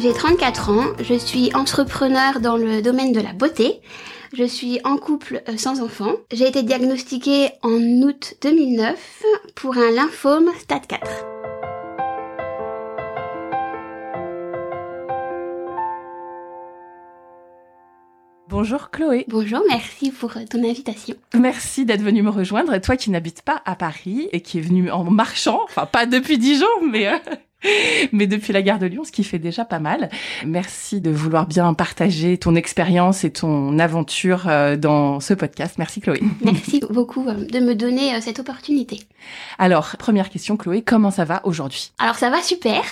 J'ai 0.00 0.12
34 0.12 0.70
ans, 0.70 0.84
je 1.00 1.14
suis 1.14 1.52
entrepreneur 1.54 2.40
dans 2.40 2.56
le 2.56 2.82
domaine 2.82 3.12
de 3.12 3.20
la 3.20 3.32
beauté. 3.32 3.80
Je 4.32 4.44
suis 4.44 4.78
en 4.84 4.96
couple 4.96 5.42
euh, 5.48 5.56
sans 5.56 5.80
enfant. 5.82 6.12
J'ai 6.32 6.46
été 6.46 6.62
diagnostiquée 6.62 7.50
en 7.62 7.80
août 8.02 8.34
2009 8.42 9.22
pour 9.56 9.76
un 9.76 9.90
lymphome 9.90 10.50
stade 10.60 10.86
4. 10.86 11.24
Bonjour 18.48 18.90
Chloé. 18.90 19.24
Bonjour, 19.28 19.62
merci 19.68 20.10
pour 20.10 20.36
euh, 20.36 20.44
ton 20.48 20.62
invitation. 20.62 21.16
Merci 21.34 21.84
d'être 21.84 22.02
venue 22.02 22.22
me 22.22 22.30
rejoindre. 22.30 22.78
Toi 22.78 22.96
qui 22.96 23.10
n'habites 23.10 23.42
pas 23.42 23.62
à 23.64 23.74
Paris 23.74 24.28
et 24.32 24.42
qui 24.42 24.58
est 24.58 24.62
venue 24.62 24.90
en 24.90 25.04
marchant, 25.04 25.60
enfin 25.64 25.86
pas 25.86 26.06
depuis 26.06 26.38
Dijon, 26.38 26.66
mais 26.88 27.08
euh, 27.08 27.18
mais 28.12 28.26
depuis 28.26 28.52
la 28.52 28.62
gare 28.62 28.78
de 28.78 28.86
Lyon, 28.86 29.04
ce 29.04 29.12
qui 29.12 29.24
fait 29.24 29.38
déjà 29.38 29.64
pas 29.64 29.78
mal. 29.78 30.10
Merci 30.44 31.00
de 31.00 31.10
vouloir 31.10 31.46
bien 31.46 31.72
partager 31.74 32.38
ton 32.38 32.54
expérience 32.54 33.24
et 33.24 33.30
ton 33.30 33.78
aventure 33.78 34.48
euh, 34.48 34.76
dans 34.76 35.20
ce 35.20 35.34
podcast. 35.34 35.76
Merci 35.78 36.00
Chloé. 36.00 36.20
Merci 36.42 36.80
beaucoup 36.90 37.24
de 37.24 37.60
me 37.60 37.74
donner 37.74 38.20
cette 38.20 38.38
opportunité. 38.38 39.00
Alors, 39.58 39.96
première 39.98 40.30
question 40.30 40.56
Chloé, 40.56 40.82
comment 40.82 41.10
ça 41.10 41.24
va 41.24 41.40
aujourd'hui? 41.44 41.92
Alors 41.98 42.16
ça 42.16 42.30
va 42.30 42.42
super. 42.42 42.82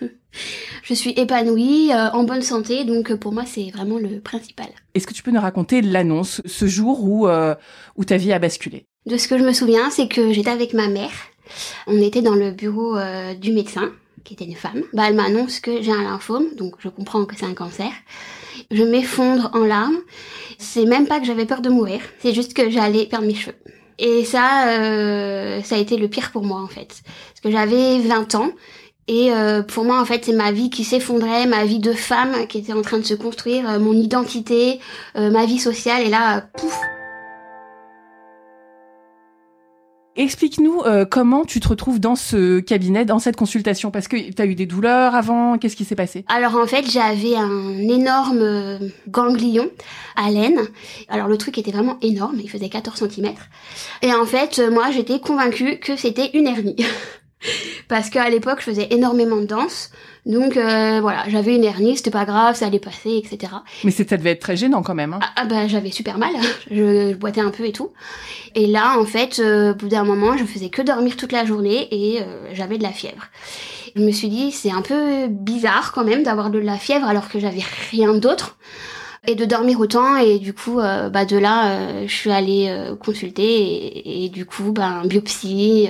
Je 0.82 0.94
suis 0.94 1.10
épanouie, 1.10 1.90
euh, 1.92 2.10
en 2.10 2.24
bonne 2.24 2.42
santé, 2.42 2.84
donc 2.84 3.10
euh, 3.10 3.16
pour 3.16 3.32
moi 3.32 3.44
c'est 3.46 3.70
vraiment 3.70 3.98
le 3.98 4.20
principal. 4.20 4.66
Est-ce 4.94 5.06
que 5.06 5.14
tu 5.14 5.22
peux 5.22 5.30
nous 5.30 5.40
raconter 5.40 5.82
l'annonce, 5.82 6.42
ce 6.44 6.66
jour 6.66 7.04
où, 7.04 7.28
euh, 7.28 7.54
où 7.96 8.04
ta 8.04 8.16
vie 8.16 8.32
a 8.32 8.38
basculé? 8.38 8.86
De 9.06 9.16
ce 9.16 9.28
que 9.28 9.38
je 9.38 9.44
me 9.44 9.52
souviens, 9.52 9.90
c'est 9.90 10.08
que 10.08 10.32
j'étais 10.32 10.50
avec 10.50 10.74
ma 10.74 10.88
mère. 10.88 11.12
On 11.86 12.00
était 12.00 12.22
dans 12.22 12.34
le 12.34 12.50
bureau 12.52 12.96
du 13.34 13.52
médecin, 13.52 13.92
qui 14.24 14.34
était 14.34 14.44
une 14.44 14.56
femme. 14.56 14.82
Bah, 14.92 15.04
elle 15.08 15.14
m'annonce 15.14 15.60
que 15.60 15.82
j'ai 15.82 15.92
un 15.92 16.02
lymphome, 16.02 16.54
donc 16.56 16.74
je 16.78 16.88
comprends 16.88 17.24
que 17.24 17.36
c'est 17.36 17.46
un 17.46 17.54
cancer. 17.54 17.90
Je 18.70 18.82
m'effondre 18.82 19.50
en 19.54 19.64
larmes. 19.64 19.98
C'est 20.58 20.84
même 20.84 21.06
pas 21.06 21.20
que 21.20 21.26
j'avais 21.26 21.46
peur 21.46 21.60
de 21.60 21.70
mourir, 21.70 22.00
c'est 22.20 22.34
juste 22.34 22.54
que 22.54 22.70
j'allais 22.70 23.06
perdre 23.06 23.26
mes 23.26 23.34
cheveux. 23.34 23.56
Et 23.98 24.24
ça, 24.24 24.64
ça 25.62 25.74
a 25.74 25.78
été 25.78 25.96
le 25.96 26.08
pire 26.08 26.30
pour 26.32 26.44
moi 26.44 26.60
en 26.60 26.66
fait. 26.66 27.02
Parce 27.02 27.40
que 27.42 27.50
j'avais 27.50 27.98
20 28.00 28.34
ans, 28.36 28.52
et 29.08 29.32
euh, 29.32 29.62
pour 29.62 29.84
moi, 29.84 30.00
en 30.00 30.04
fait, 30.04 30.24
c'est 30.24 30.32
ma 30.32 30.52
vie 30.52 30.70
qui 30.70 30.84
s'effondrait, 30.84 31.46
ma 31.46 31.64
vie 31.64 31.80
de 31.80 31.92
femme 31.92 32.46
qui 32.46 32.58
était 32.58 32.72
en 32.72 32.82
train 32.82 32.98
de 32.98 33.04
se 33.04 33.14
construire, 33.14 33.68
euh, 33.68 33.78
mon 33.78 33.94
identité, 33.94 34.80
euh, 35.16 35.30
ma 35.30 35.44
vie 35.44 35.58
sociale, 35.58 36.02
et 36.06 36.08
là, 36.08 36.42
pouf. 36.56 36.78
Explique-nous 40.14 40.82
comment 41.10 41.44
tu 41.44 41.58
te 41.58 41.68
retrouves 41.68 41.98
dans 41.98 42.16
ce 42.16 42.60
cabinet, 42.60 43.04
dans 43.04 43.18
cette 43.18 43.36
consultation, 43.36 43.90
parce 43.90 44.08
que 44.08 44.30
tu 44.30 44.42
as 44.42 44.46
eu 44.46 44.54
des 44.54 44.66
douleurs 44.66 45.14
avant, 45.14 45.56
qu'est-ce 45.56 45.76
qui 45.76 45.86
s'est 45.86 45.94
passé? 45.94 46.24
Alors 46.28 46.56
en 46.56 46.66
fait, 46.66 46.90
j'avais 46.90 47.34
un 47.34 47.78
énorme 47.78 48.78
ganglion 49.08 49.70
à 50.16 50.30
l'aine. 50.30 50.60
Alors 51.08 51.28
le 51.28 51.38
truc 51.38 51.56
était 51.56 51.70
vraiment 51.70 51.96
énorme, 52.02 52.38
il 52.42 52.50
faisait 52.50 52.68
14 52.68 53.08
cm. 53.08 53.32
Et 54.02 54.12
en 54.12 54.26
fait, 54.26 54.60
moi, 54.70 54.90
j'étais 54.90 55.18
convaincue 55.18 55.78
que 55.78 55.96
c'était 55.96 56.30
une 56.34 56.46
hernie. 56.46 56.76
parce 57.88 58.10
qu'à 58.10 58.28
l'époque 58.30 58.58
je 58.60 58.64
faisais 58.64 58.88
énormément 58.90 59.36
de 59.36 59.46
danse. 59.46 59.90
Donc 60.24 60.56
euh, 60.56 61.00
voilà 61.00 61.24
j'avais 61.28 61.56
une 61.56 61.64
hernie 61.64 61.96
c'était 61.96 62.12
pas 62.12 62.24
grave 62.24 62.54
ça 62.54 62.66
allait 62.66 62.78
passer 62.78 63.16
etc 63.16 63.54
mais 63.82 63.90
ça 63.90 64.04
devait 64.04 64.30
être 64.30 64.40
très 64.40 64.56
gênant 64.56 64.82
quand 64.82 64.94
même 64.94 65.14
hein. 65.14 65.18
ah, 65.20 65.32
ah, 65.34 65.44
bah 65.46 65.66
j'avais 65.66 65.90
super 65.90 66.16
mal 66.16 66.30
je, 66.70 67.12
boitais 67.14 67.40
un 67.40 67.50
peu 67.50 67.64
et 67.66 67.72
tout. 67.72 67.90
Et 68.54 68.66
là 68.68 68.98
en 69.00 69.04
fait 69.04 69.40
euh, 69.40 69.72
au 69.72 69.74
bout 69.74 69.88
d'un 69.88 70.04
moment 70.04 70.36
je 70.36 70.44
faisais 70.44 70.68
que 70.68 70.80
dormir 70.80 71.16
toute 71.16 71.32
la 71.32 71.44
journée 71.44 71.88
et 71.90 72.22
euh, 72.22 72.54
j'avais 72.54 72.78
de 72.78 72.84
la 72.84 72.92
fièvre. 72.92 73.26
Je 73.96 74.00
me 74.00 74.12
suis 74.12 74.28
dit 74.28 74.52
c'est 74.52 74.70
un 74.70 74.82
peu 74.82 75.26
bizarre 75.26 75.90
quand 75.92 76.04
même 76.04 76.22
d'avoir 76.22 76.50
de 76.50 76.60
la 76.60 76.76
fièvre 76.76 77.06
alors 77.06 77.28
que 77.28 77.40
j'avais 77.40 77.64
rien 77.90 78.14
d'autre 78.14 78.58
et 79.26 79.34
de 79.34 79.44
dormir 79.44 79.80
autant. 79.80 80.16
Et 80.16 80.38
du 80.38 80.54
coup 80.54 80.76
bah 80.76 81.24
de 81.24 81.36
là 81.36 82.06
je 82.06 82.12
suis 82.12 82.30
allée 82.30 82.72
consulter 83.00 83.42
et, 83.42 84.24
et, 84.24 84.28
du 84.28 84.46
coup 84.46 84.72
bah 84.72 85.02
biopsie 85.04 85.88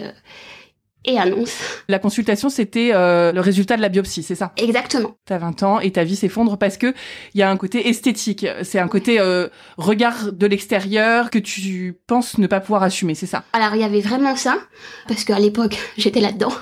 et 1.04 1.18
annonce. 1.18 1.58
La 1.88 1.98
consultation, 1.98 2.48
c'était 2.48 2.90
euh, 2.94 3.32
le 3.32 3.40
résultat 3.40 3.76
de 3.76 3.82
la 3.82 3.88
biopsie, 3.88 4.22
c'est 4.22 4.34
ça? 4.34 4.52
Exactement. 4.56 5.16
T'as 5.26 5.38
20 5.38 5.62
ans 5.62 5.80
et 5.80 5.90
ta 5.90 6.04
vie 6.04 6.16
s'effondre 6.16 6.58
parce 6.58 6.76
que 6.76 6.94
il 7.34 7.40
y 7.40 7.42
a 7.42 7.50
un 7.50 7.56
côté 7.56 7.88
esthétique, 7.88 8.46
c'est 8.62 8.78
un 8.78 8.88
côté 8.88 9.20
euh, 9.20 9.48
regard 9.76 10.32
de 10.32 10.46
l'extérieur 10.46 11.30
que 11.30 11.38
tu 11.38 11.98
penses 12.06 12.38
ne 12.38 12.46
pas 12.46 12.60
pouvoir 12.60 12.82
assumer, 12.82 13.14
c'est 13.14 13.26
ça? 13.26 13.44
Alors 13.52 13.74
il 13.74 13.80
y 13.80 13.84
avait 13.84 14.00
vraiment 14.00 14.36
ça 14.36 14.58
parce 15.08 15.24
qu'à 15.24 15.38
l'époque 15.38 15.76
j'étais 15.96 16.20
là-dedans. 16.20 16.52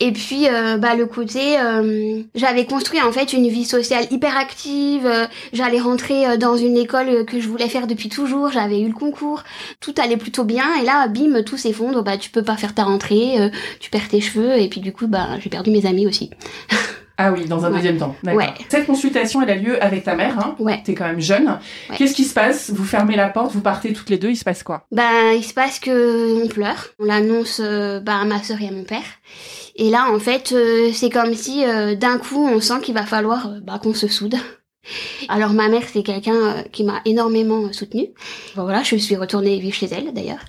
Et 0.00 0.12
puis 0.12 0.48
euh, 0.48 0.78
bah 0.78 0.94
le 0.94 1.06
côté 1.06 1.58
euh, 1.60 2.22
j'avais 2.34 2.64
construit 2.64 3.00
en 3.02 3.12
fait 3.12 3.32
une 3.32 3.48
vie 3.48 3.64
sociale 3.64 4.06
hyper 4.10 4.36
active, 4.36 5.06
euh, 5.06 5.26
j'allais 5.52 5.80
rentrer 5.80 6.38
dans 6.38 6.56
une 6.56 6.76
école 6.78 7.26
que 7.26 7.40
je 7.40 7.48
voulais 7.48 7.68
faire 7.68 7.86
depuis 7.86 8.08
toujours, 8.08 8.50
j'avais 8.50 8.80
eu 8.80 8.88
le 8.88 8.94
concours, 8.94 9.42
tout 9.80 9.94
allait 9.98 10.16
plutôt 10.16 10.44
bien 10.44 10.66
et 10.80 10.84
là 10.84 11.08
bim 11.08 11.42
tout 11.42 11.58
s'effondre, 11.58 12.02
bah 12.02 12.16
tu 12.16 12.30
peux 12.30 12.42
pas 12.42 12.56
faire 12.56 12.74
ta 12.74 12.84
rentrée, 12.84 13.50
tu 13.80 13.90
perds 13.90 14.08
tes 14.08 14.20
cheveux 14.20 14.58
et 14.58 14.68
puis 14.68 14.80
du 14.80 14.92
coup 14.92 15.06
bah 15.06 15.28
j'ai 15.40 15.50
perdu 15.50 15.70
mes 15.70 15.86
amis 15.86 16.06
aussi. 16.06 16.30
Ah 17.16 17.32
oui, 17.32 17.44
dans 17.44 17.64
un 17.64 17.70
deuxième 17.70 17.96
temps. 17.98 18.16
Ouais. 18.24 18.48
Cette 18.68 18.86
consultation, 18.86 19.40
elle 19.42 19.50
a 19.50 19.54
lieu 19.54 19.82
avec 19.82 20.04
ta 20.04 20.16
mère. 20.16 20.38
Hein 20.38 20.56
ouais. 20.58 20.82
T'es 20.84 20.94
quand 20.94 21.06
même 21.06 21.20
jeune. 21.20 21.58
Qu'est-ce 21.96 22.14
qui 22.14 22.24
se 22.24 22.34
passe? 22.34 22.70
Vous 22.70 22.84
fermez 22.84 23.16
la 23.16 23.28
porte, 23.28 23.52
vous 23.52 23.60
partez 23.60 23.92
toutes 23.92 24.10
les 24.10 24.18
deux. 24.18 24.30
Il 24.30 24.36
se 24.36 24.44
passe 24.44 24.62
quoi? 24.62 24.86
Ben, 24.90 25.32
il 25.36 25.44
se 25.44 25.54
passe 25.54 25.78
que 25.78 26.42
on 26.42 26.48
pleure. 26.48 26.88
On 26.98 27.04
l'annonce 27.04 27.60
bah, 27.60 28.16
à 28.20 28.24
ma 28.24 28.42
sœur 28.42 28.60
et 28.60 28.68
à 28.68 28.72
mon 28.72 28.84
père. 28.84 29.04
Et 29.76 29.90
là, 29.90 30.10
en 30.12 30.18
fait, 30.20 30.52
euh, 30.52 30.90
c'est 30.92 31.10
comme 31.10 31.34
si 31.34 31.64
euh, 31.64 31.94
d'un 31.96 32.18
coup, 32.18 32.46
on 32.46 32.60
sent 32.60 32.80
qu'il 32.82 32.94
va 32.94 33.04
falloir 33.04 33.50
bah, 33.62 33.80
qu'on 33.82 33.94
se 33.94 34.06
soude. 34.08 34.36
Alors 35.28 35.52
ma 35.52 35.68
mère, 35.68 35.82
c'est 35.90 36.02
quelqu'un 36.02 36.62
qui 36.70 36.84
m'a 36.84 37.00
énormément 37.06 37.72
soutenue. 37.72 38.08
Bon, 38.54 38.64
voilà, 38.64 38.82
je 38.82 38.96
suis 38.96 39.16
retournée 39.16 39.58
vivre 39.58 39.74
chez 39.74 39.88
elle 39.90 40.12
d'ailleurs. 40.12 40.44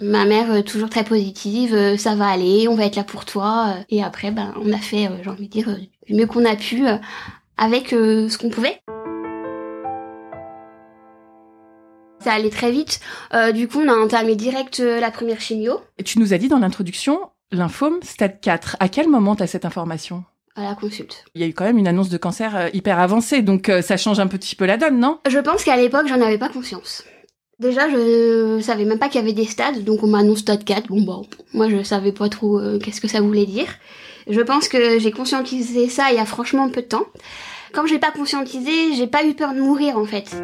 Ma 0.00 0.24
mère, 0.24 0.64
toujours 0.64 0.90
très 0.90 1.04
positive, 1.04 1.96
ça 1.96 2.14
va 2.14 2.28
aller, 2.28 2.68
on 2.68 2.74
va 2.74 2.84
être 2.84 2.96
là 2.96 3.04
pour 3.04 3.24
toi. 3.24 3.74
Et 3.90 4.02
après, 4.02 4.30
ben, 4.30 4.54
on 4.62 4.72
a 4.72 4.78
fait, 4.78 5.08
j'ai 5.22 5.30
envie 5.30 5.48
de 5.48 5.52
dire, 5.52 5.76
du 6.06 6.14
mieux 6.14 6.26
qu'on 6.26 6.44
a 6.44 6.56
pu 6.56 6.84
avec 7.56 7.88
ce 7.90 8.36
qu'on 8.38 8.50
pouvait. 8.50 8.80
Ça 12.20 12.32
allait 12.32 12.50
très 12.50 12.70
vite. 12.70 13.00
du 13.54 13.68
coup, 13.68 13.80
on 13.80 13.88
a 13.88 13.94
entamé 13.94 14.36
direct 14.36 14.80
la 14.80 15.10
première 15.10 15.40
chimio. 15.40 15.80
Tu 16.04 16.18
nous 16.18 16.34
as 16.34 16.38
dit 16.38 16.48
dans 16.48 16.58
l'introduction, 16.58 17.20
lymphome 17.52 17.98
stade 18.02 18.40
4. 18.40 18.76
À 18.80 18.88
quel 18.88 19.08
moment 19.08 19.36
tu 19.36 19.42
as 19.42 19.46
cette 19.46 19.64
information? 19.64 20.24
À 20.56 20.64
la 20.64 20.74
consulte. 20.74 21.24
Il 21.34 21.40
y 21.40 21.44
a 21.44 21.46
eu 21.46 21.54
quand 21.54 21.64
même 21.64 21.78
une 21.78 21.86
annonce 21.86 22.08
de 22.08 22.18
cancer 22.18 22.68
hyper 22.74 22.98
avancée, 22.98 23.42
donc 23.42 23.70
ça 23.82 23.96
change 23.96 24.18
un 24.18 24.26
petit 24.26 24.56
peu 24.56 24.66
la 24.66 24.76
donne, 24.76 24.98
non? 24.98 25.20
Je 25.28 25.38
pense 25.38 25.62
qu'à 25.62 25.76
l'époque, 25.76 26.08
j'en 26.08 26.20
avais 26.20 26.38
pas 26.38 26.48
conscience. 26.48 27.04
Déjà, 27.58 27.90
je 27.90 28.60
savais 28.60 28.84
même 28.84 29.00
pas 29.00 29.08
qu'il 29.08 29.20
y 29.20 29.24
avait 29.24 29.32
des 29.32 29.44
stades, 29.44 29.82
donc 29.82 30.04
on 30.04 30.06
m'annonce 30.06 30.38
stade 30.38 30.64
4. 30.64 30.86
Bon, 30.86 31.00
bon, 31.00 31.26
moi 31.54 31.68
je 31.68 31.82
savais 31.82 32.12
pas 32.12 32.28
trop 32.28 32.60
euh, 32.60 32.78
qu'est-ce 32.78 33.00
que 33.00 33.08
ça 33.08 33.20
voulait 33.20 33.46
dire. 33.46 33.66
Je 34.28 34.40
pense 34.40 34.68
que 34.68 35.00
j'ai 35.00 35.10
conscientisé 35.10 35.88
ça 35.88 36.12
il 36.12 36.16
y 36.16 36.20
a 36.20 36.24
franchement 36.24 36.68
peu 36.70 36.82
de 36.82 36.86
temps. 36.86 37.06
Comme 37.72 37.88
j'ai 37.88 37.98
pas 37.98 38.12
conscientisé, 38.12 38.94
j'ai 38.94 39.08
pas 39.08 39.24
eu 39.24 39.34
peur 39.34 39.54
de 39.54 39.60
mourir 39.60 39.98
en 39.98 40.04
fait. 40.04 40.36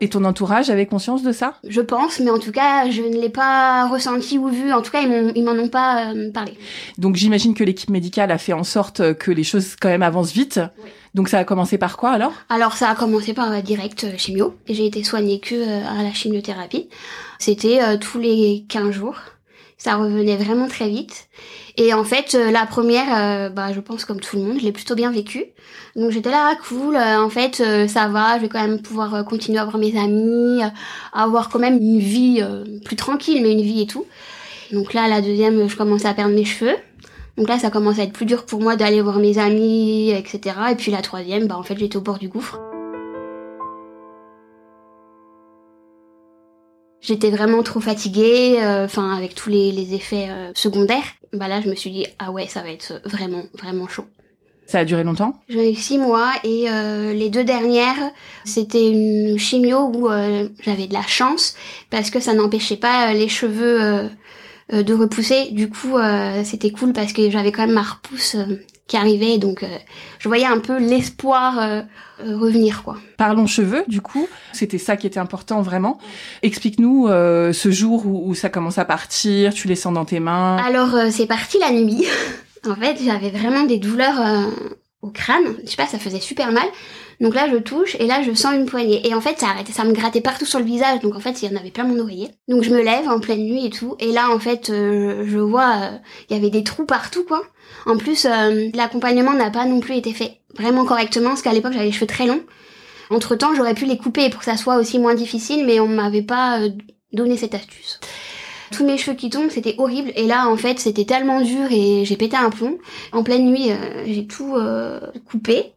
Et 0.00 0.08
ton 0.08 0.24
entourage 0.24 0.68
avait 0.68 0.86
conscience 0.86 1.22
de 1.22 1.30
ça? 1.30 1.54
Je 1.66 1.80
pense, 1.80 2.18
mais 2.18 2.30
en 2.30 2.38
tout 2.38 2.50
cas, 2.50 2.90
je 2.90 3.02
ne 3.02 3.20
l'ai 3.20 3.28
pas 3.28 3.86
ressenti 3.86 4.36
ou 4.38 4.48
vu. 4.48 4.72
En 4.72 4.82
tout 4.82 4.90
cas, 4.90 5.02
ils 5.02 5.44
m'en 5.44 5.52
ont 5.52 5.68
pas 5.68 6.12
euh, 6.12 6.32
parlé. 6.32 6.54
Donc 6.98 7.16
j'imagine 7.16 7.54
que 7.54 7.62
l'équipe 7.62 7.90
médicale 7.90 8.32
a 8.32 8.38
fait 8.38 8.52
en 8.52 8.64
sorte 8.64 9.14
que 9.14 9.30
les 9.30 9.44
choses 9.44 9.76
quand 9.80 9.88
même 9.88 10.02
avancent 10.02 10.32
vite. 10.32 10.60
Oui. 10.82 10.90
Donc 11.14 11.28
ça 11.28 11.38
a 11.38 11.44
commencé 11.44 11.76
par 11.76 11.96
quoi 11.96 12.10
alors? 12.10 12.32
Alors 12.48 12.72
ça 12.74 12.88
a 12.88 12.94
commencé 12.94 13.34
par 13.34 13.52
euh, 13.52 13.60
direct 13.60 14.04
euh, 14.04 14.16
chimio. 14.16 14.54
J'ai 14.68 14.86
été 14.86 15.04
soignée 15.04 15.40
que 15.40 15.54
euh, 15.54 15.86
à 15.86 16.02
la 16.02 16.12
chimiothérapie. 16.12 16.88
C'était 17.38 17.98
tous 17.98 18.18
les 18.18 18.64
15 18.68 18.92
jours. 18.92 19.16
Ça 19.84 19.96
revenait 19.96 20.36
vraiment 20.36 20.68
très 20.68 20.88
vite. 20.88 21.26
Et 21.76 21.92
en 21.92 22.04
fait, 22.04 22.34
la 22.34 22.66
première, 22.66 23.50
bah, 23.50 23.72
je 23.72 23.80
pense 23.80 24.04
comme 24.04 24.20
tout 24.20 24.36
le 24.36 24.42
monde, 24.42 24.58
je 24.60 24.64
l'ai 24.64 24.70
plutôt 24.70 24.94
bien 24.94 25.10
vécu. 25.10 25.46
Donc 25.96 26.12
j'étais 26.12 26.30
là, 26.30 26.54
cool, 26.68 26.96
en 26.96 27.28
fait, 27.28 27.56
ça 27.88 28.06
va, 28.06 28.36
je 28.36 28.42
vais 28.42 28.48
quand 28.48 28.62
même 28.62 28.80
pouvoir 28.80 29.24
continuer 29.24 29.58
à 29.58 29.64
voir 29.64 29.78
mes 29.78 29.98
amis, 29.98 30.60
avoir 31.12 31.48
quand 31.48 31.58
même 31.58 31.78
une 31.78 31.98
vie 31.98 32.40
plus 32.84 32.94
tranquille, 32.94 33.42
mais 33.42 33.50
une 33.50 33.62
vie 33.62 33.82
et 33.82 33.86
tout. 33.88 34.06
Donc 34.70 34.94
là, 34.94 35.08
la 35.08 35.20
deuxième, 35.20 35.68
je 35.68 35.76
commençais 35.76 36.06
à 36.06 36.14
perdre 36.14 36.32
mes 36.32 36.44
cheveux. 36.44 36.76
Donc 37.36 37.48
là, 37.48 37.58
ça 37.58 37.70
commence 37.70 37.98
à 37.98 38.04
être 38.04 38.12
plus 38.12 38.26
dur 38.26 38.46
pour 38.46 38.60
moi 38.60 38.76
d'aller 38.76 39.02
voir 39.02 39.18
mes 39.18 39.38
amis, 39.38 40.10
etc. 40.10 40.54
Et 40.70 40.76
puis 40.76 40.92
la 40.92 41.02
troisième, 41.02 41.48
bah 41.48 41.58
en 41.58 41.64
fait, 41.64 41.76
j'étais 41.76 41.96
au 41.96 42.02
bord 42.02 42.18
du 42.18 42.28
gouffre. 42.28 42.60
J'étais 47.02 47.30
vraiment 47.30 47.64
trop 47.64 47.80
fatiguée, 47.80 48.58
euh, 48.60 48.84
enfin 48.84 49.16
avec 49.16 49.34
tous 49.34 49.50
les, 49.50 49.94
effets 49.94 50.28
euh, 50.30 50.52
secondaires. 50.54 51.02
Bah 51.32 51.48
là, 51.48 51.60
je 51.60 51.68
me 51.68 51.74
suis 51.74 51.90
dit 51.90 52.06
ah 52.20 52.30
ouais, 52.30 52.46
ça 52.46 52.62
va 52.62 52.70
être 52.70 53.02
vraiment 53.04 53.42
vraiment 53.60 53.88
chaud. 53.88 54.06
Ça 54.66 54.78
a 54.78 54.84
duré 54.84 55.02
longtemps? 55.02 55.34
J'ai 55.48 55.72
eu 55.72 55.74
six 55.74 55.98
mois 55.98 56.32
et 56.44 56.70
euh, 56.70 57.12
les 57.12 57.28
deux 57.28 57.42
dernières, 57.42 58.12
c'était 58.44 58.88
une 58.88 59.36
chimio 59.36 59.90
où 59.92 60.08
j'avais 60.62 60.86
de 60.86 60.94
la 60.94 61.02
chance 61.02 61.56
parce 61.90 62.10
que 62.10 62.20
ça 62.20 62.32
n'empêchait 62.32 62.76
pas 62.76 63.12
les 63.12 63.28
cheveux 63.28 64.08
de 64.72 64.94
repousser. 64.94 65.50
Du 65.50 65.68
coup, 65.68 65.98
c'était 66.44 66.70
cool 66.70 66.92
parce 66.92 67.12
que 67.12 67.28
j'avais 67.28 67.50
quand 67.50 67.66
même 67.66 67.74
ma 67.74 67.82
repousse 67.82 68.36
qui 68.86 68.96
arrivait, 68.96 69.38
donc 69.38 69.64
je 70.18 70.28
voyais 70.28 70.46
un 70.46 70.58
peu 70.58 70.78
l'espoir 70.78 71.82
euh, 72.22 72.36
revenir 72.36 72.82
quoi. 72.82 72.96
Parlons 73.16 73.46
cheveux 73.46 73.84
du 73.88 74.00
coup, 74.00 74.28
c'était 74.52 74.78
ça 74.78 74.96
qui 74.96 75.06
était 75.06 75.18
important 75.18 75.62
vraiment. 75.62 75.98
Explique-nous 76.42 77.08
euh, 77.08 77.52
ce 77.52 77.70
jour 77.70 78.06
où, 78.06 78.34
ça 78.34 78.48
commence 78.48 78.78
à 78.78 78.84
partir, 78.84 79.54
tu 79.54 79.66
les 79.66 79.76
sens 79.76 79.94
dans 79.94 80.04
tes 80.04 80.20
mains. 80.20 80.56
Alors 80.58 80.94
euh, 80.94 81.08
c'est 81.10 81.26
parti 81.26 81.58
la 81.58 81.72
nuit. 81.72 82.04
en 82.68 82.74
fait 82.76 82.96
j'avais 83.04 83.30
vraiment 83.30 83.64
des 83.64 83.78
douleurs 83.78 84.20
au 85.02 85.10
crâne, 85.10 85.56
je 85.64 85.70
sais 85.70 85.76
pas 85.76 85.86
ça 85.86 85.98
faisait 85.98 86.20
super 86.20 86.52
mal. 86.52 86.66
Donc 87.20 87.34
là 87.34 87.48
je 87.50 87.56
touche 87.56 87.96
et 87.96 88.06
là 88.06 88.22
je 88.22 88.32
sens 88.32 88.54
une 88.54 88.66
poignée 88.66 89.06
et 89.06 89.14
en 89.14 89.20
fait 89.20 89.38
ça 89.38 89.48
arrêtait, 89.48 89.72
ça 89.72 89.84
me 89.84 89.92
grattait 89.92 90.20
partout 90.20 90.46
sur 90.46 90.58
le 90.58 90.64
visage 90.64 91.00
donc 91.00 91.14
en 91.14 91.20
fait 91.20 91.42
il 91.42 91.50
y 91.50 91.54
en 91.54 91.58
avait 91.60 91.70
plein 91.70 91.84
mon 91.84 91.98
oreiller. 91.98 92.30
Donc 92.48 92.62
je 92.62 92.70
me 92.70 92.82
lève 92.82 93.08
en 93.08 93.20
pleine 93.20 93.44
nuit 93.44 93.66
et 93.66 93.70
tout 93.70 93.96
et 94.00 94.12
là 94.12 94.30
en 94.30 94.38
fait 94.38 94.68
je 94.68 95.38
vois 95.38 95.90
il 96.28 96.36
y 96.36 96.38
avait 96.38 96.50
des 96.50 96.64
trous 96.64 96.86
partout 96.86 97.24
quoi. 97.24 97.42
En 97.86 97.96
plus 97.96 98.26
l'accompagnement 98.74 99.34
n'a 99.34 99.50
pas 99.50 99.66
non 99.66 99.80
plus 99.80 99.96
été 99.96 100.12
fait 100.12 100.42
vraiment 100.54 100.84
correctement, 100.84 101.30
parce 101.30 101.42
qu'à 101.42 101.52
l'époque 101.52 101.72
j'avais 101.72 101.86
les 101.86 101.92
cheveux 101.92 102.06
très 102.06 102.26
longs. 102.26 102.42
Entre 103.10 103.36
temps, 103.36 103.54
j'aurais 103.54 103.74
pu 103.74 103.84
les 103.84 103.98
couper 103.98 104.30
pour 104.30 104.38
que 104.38 104.46
ça 104.46 104.56
soit 104.56 104.76
aussi 104.76 104.98
moins 104.98 105.14
difficile, 105.14 105.66
mais 105.66 105.80
on 105.80 105.88
m'avait 105.88 106.22
pas 106.22 106.60
euh, 106.60 106.70
donné 107.12 107.36
cette 107.36 107.54
astuce. 107.54 108.00
Tous 108.72 108.84
mes 108.84 108.98
cheveux 108.98 109.16
qui 109.16 109.30
tombent, 109.30 109.50
c'était 109.50 109.74
horrible. 109.78 110.12
Et 110.16 110.26
là, 110.26 110.48
en 110.48 110.56
fait, 110.56 110.78
c'était 110.78 111.04
tellement 111.04 111.40
dur 111.40 111.68
et 111.70 112.04
j'ai 112.04 112.16
pété 112.16 112.36
un 112.36 112.50
plomb. 112.50 112.78
En 113.12 113.22
pleine 113.22 113.46
nuit, 113.46 113.70
euh, 113.70 114.04
j'ai 114.06 114.26
tout 114.26 114.56
euh, 114.56 115.00
coupé. 115.26 115.72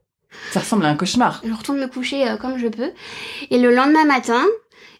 Ça 0.52 0.60
ressemble 0.60 0.86
à 0.86 0.90
un 0.90 0.96
cauchemar. 0.96 1.42
Je 1.46 1.54
retourne 1.54 1.80
me 1.80 1.88
coucher 1.88 2.26
comme 2.42 2.58
je 2.58 2.68
peux. 2.68 2.92
Et 3.52 3.58
le 3.58 3.74
lendemain 3.74 4.06
matin, 4.06 4.44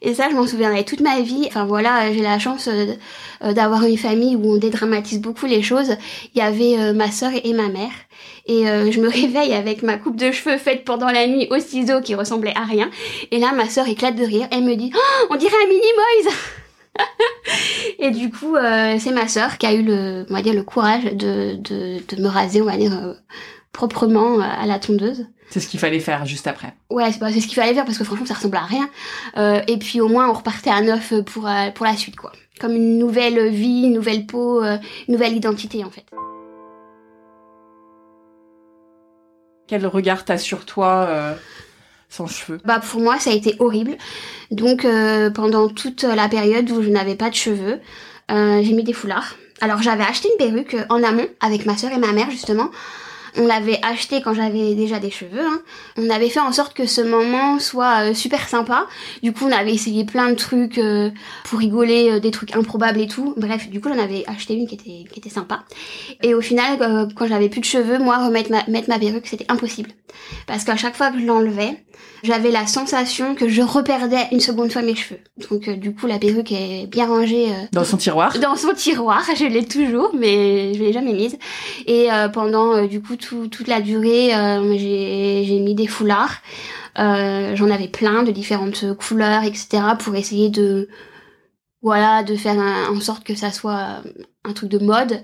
et 0.02 0.14
ça, 0.14 0.30
je 0.30 0.36
m'en 0.36 0.48
souviendrai 0.48 0.86
toute 0.86 1.02
ma 1.02 1.20
vie. 1.22 1.46
Enfin 1.48 1.66
voilà, 1.66 2.14
j'ai 2.14 2.22
la 2.22 2.40
chance 2.40 2.70
d'avoir 3.42 3.84
une 3.84 3.98
famille 3.98 4.38
où 4.38 4.54
on 4.54 4.58
dédramatise 4.58 5.20
beaucoup 5.20 5.46
les 5.46 5.62
choses. 5.62 5.98
Il 6.34 6.40
y 6.40 6.42
avait 6.42 6.94
ma 6.94 7.12
sœur 7.12 7.32
et 7.44 7.52
ma 7.52 7.68
mère. 7.68 7.92
Et 8.46 8.70
euh, 8.70 8.92
je 8.92 9.00
me 9.00 9.10
réveille 9.22 9.54
avec 9.54 9.84
ma 9.84 9.98
coupe 9.98 10.16
de 10.16 10.32
cheveux 10.32 10.58
faite 10.58 10.86
pendant 10.86 11.10
la 11.10 11.28
nuit 11.28 11.48
au 11.50 11.60
ciseau 11.60 12.02
qui 12.02 12.16
ressemblait 12.16 12.54
à 12.56 12.64
rien. 12.64 12.90
Et 13.32 13.40
là, 13.40 13.52
ma 13.54 13.70
sœur 13.70 13.88
éclate 13.88 14.16
de 14.16 14.24
rire. 14.24 14.48
Elle 14.52 14.64
me 14.64 14.76
dit 14.76 14.92
oh, 14.96 15.28
On 15.30 15.36
dirait 15.36 15.56
un 15.64 15.68
mini 15.68 15.82
Et 18.00 18.12
du 18.12 18.30
coup, 18.30 18.56
euh, 18.56 18.98
c'est 19.00 19.12
ma 19.12 19.28
sœur 19.28 19.58
qui 19.58 19.66
a 19.66 19.74
eu 19.74 19.84
le, 19.84 20.26
on 20.30 20.34
va 20.34 20.42
dire, 20.42 20.54
le 20.54 20.64
courage 20.64 21.04
de, 21.06 21.56
de, 21.56 22.00
de 22.08 22.22
me 22.22 22.28
raser, 22.28 22.62
on 22.62 22.66
va 22.66 22.78
dire, 22.78 22.94
euh, 22.94 23.14
proprement 23.72 24.40
à 24.40 24.66
la 24.66 24.80
tondeuse. 24.80 25.28
C'est 25.50 25.60
ce 25.60 25.68
qu'il 25.68 25.80
fallait 25.80 26.00
faire 26.00 26.26
juste 26.26 26.48
après. 26.48 26.74
Ouais, 26.90 27.12
c'est, 27.12 27.20
c'est 27.32 27.42
ce 27.42 27.48
qu'il 27.48 27.56
fallait 27.56 27.74
faire 27.74 27.86
parce 27.86 27.98
que 27.98 28.04
franchement, 28.04 28.26
ça 28.26 28.34
ressemble 28.34 28.58
à 28.58 28.64
rien. 28.64 28.90
et 29.68 29.78
puis 29.78 30.02
au 30.02 30.08
moins, 30.08 30.30
on 30.30 30.34
repartait 30.34 30.72
à 30.72 30.82
neuf 30.82 31.14
pour, 31.26 31.48
pour 31.76 31.86
la 31.86 31.96
suite, 31.96 32.16
quoi. 32.16 32.32
Comme 32.60 32.74
une 32.74 32.98
nouvelle 32.98 33.50
vie, 33.50 33.84
une 33.84 33.94
nouvelle 33.94 34.26
peau, 34.26 34.64
une 34.64 34.80
nouvelle 35.08 35.36
identité, 35.36 35.84
en 35.84 35.90
fait. 35.90 36.06
Quel 39.68 39.88
regard 39.88 40.26
t'as 40.26 40.38
sur 40.38 40.66
toi 40.66 41.08
euh, 41.10 41.34
Bah 42.66 42.80
pour 42.80 43.02
moi 43.02 43.20
ça 43.20 43.32
a 43.32 43.34
été 43.34 43.56
horrible. 43.60 43.98
Donc 44.52 44.86
euh, 44.86 45.30
pendant 45.30 45.68
toute 45.68 46.04
la 46.04 46.28
période 46.30 46.70
où 46.72 46.82
je 46.82 46.90
n'avais 46.90 47.16
pas 47.16 47.30
de 47.30 47.36
cheveux, 47.36 47.80
euh, 48.32 48.62
j'ai 48.64 48.74
mis 48.74 48.84
des 48.84 48.94
foulards. 48.94 49.36
Alors 49.62 49.82
j'avais 49.82 50.04
acheté 50.04 50.30
une 50.30 50.38
perruque 50.38 50.78
en 50.90 51.04
amont 51.04 51.28
avec 51.42 51.66
ma 51.66 51.78
soeur 51.78 51.92
et 51.92 51.98
ma 51.98 52.12
mère 52.12 52.30
justement 52.30 52.70
on 53.38 53.48
l'avait 53.48 53.80
acheté 53.84 54.22
quand 54.22 54.34
j'avais 54.34 54.76
déjà 54.76 55.00
des 55.00 55.12
cheveux. 55.12 55.42
Hein. 55.42 55.62
On 55.98 56.10
avait 56.10 56.30
fait 56.30 56.40
en 56.40 56.52
sorte 56.52 56.74
que 56.74 56.86
ce 56.86 57.02
moment 57.02 57.60
soit 57.60 58.10
euh, 58.10 58.14
super 58.14 58.48
sympa. 58.48 58.88
Du 59.24 59.34
coup, 59.34 59.46
on 59.46 59.52
avait 59.52 59.74
essayé 59.74 60.06
plein 60.06 60.30
de 60.30 60.36
trucs 60.36 60.78
euh, 60.78 61.10
pour 61.46 61.60
rigoler, 61.60 62.12
euh, 62.12 62.20
des 62.20 62.32
trucs 62.32 62.56
improbables 62.56 63.00
et 63.00 63.08
tout. 63.08 63.34
Bref, 63.38 63.70
du 63.70 63.82
coup, 63.82 63.90
j'en 63.90 64.00
avais 64.00 64.24
acheté 64.28 64.54
une 64.54 64.68
qui 64.68 64.76
était, 64.76 65.10
qui 65.12 65.20
était 65.20 65.30
sympa. 65.30 65.64
Et 66.24 66.34
au 66.34 66.42
final, 66.42 67.10
quand 67.16 67.28
j'avais 67.28 67.50
plus 67.50 67.62
de 67.62 67.66
cheveux, 67.66 68.00
moi, 68.00 68.26
remettre 68.26 68.52
ma, 68.52 68.64
mettre 68.68 68.90
ma 68.90 69.00
perruque, 69.00 69.28
c'était 69.28 69.46
impossible. 69.50 69.92
Parce 70.48 70.64
qu'à 70.64 70.76
chaque 70.76 70.96
fois 70.96 71.12
que 71.12 71.20
je 71.20 71.26
l'enlevais, 71.26 71.84
j'avais 72.24 72.52
la 72.52 72.68
sensation 72.68 73.36
que 73.36 73.50
je 73.50 73.62
reperdais 73.62 74.28
une 74.32 74.40
seconde 74.40 74.72
fois 74.72 74.82
mes 74.82 74.96
cheveux. 74.96 75.20
Donc 75.50 75.70
du 75.70 75.94
coup 75.94 76.08
la 76.08 76.18
perruque 76.18 76.52
est 76.52 76.88
bien 76.88 77.06
rangée 77.06 77.48
dans 77.72 77.84
son 77.84 77.98
tiroir. 77.98 78.38
Dans 78.40 78.56
son 78.56 78.74
tiroir, 78.74 79.24
je 79.38 79.46
l'ai 79.46 79.66
toujours 79.66 80.12
mais 80.18 80.74
je 80.74 80.80
l'ai 80.80 80.94
jamais 80.94 81.14
mise. 81.14 81.38
Et 81.86 82.08
pendant 82.34 82.86
du 82.86 83.02
coup 83.02 83.16
toute 83.27 83.68
la 83.68 83.81
durée, 83.81 84.36
euh, 84.36 84.77
j'ai 84.77 85.60
mis 85.60 85.75
des 85.75 85.88
foulards. 85.88 86.38
Euh, 86.98 87.56
j'en 87.56 87.69
avais 87.69 87.88
plein 87.88 88.24
de 88.24 88.31
différentes 88.31 88.95
couleurs, 88.95 89.44
etc. 89.44 89.83
pour 90.00 90.16
essayer 90.16 90.50
de 90.50 90.88
voilà 91.81 92.24
de 92.24 92.36
faire 92.36 92.57
en 92.57 93.00
sorte 93.00 93.24
que 93.24 93.36
ça 93.36 93.51
soit 93.51 94.01
un 94.44 94.54
truc 94.54 94.69
de 94.69 94.80
mode 94.80 95.24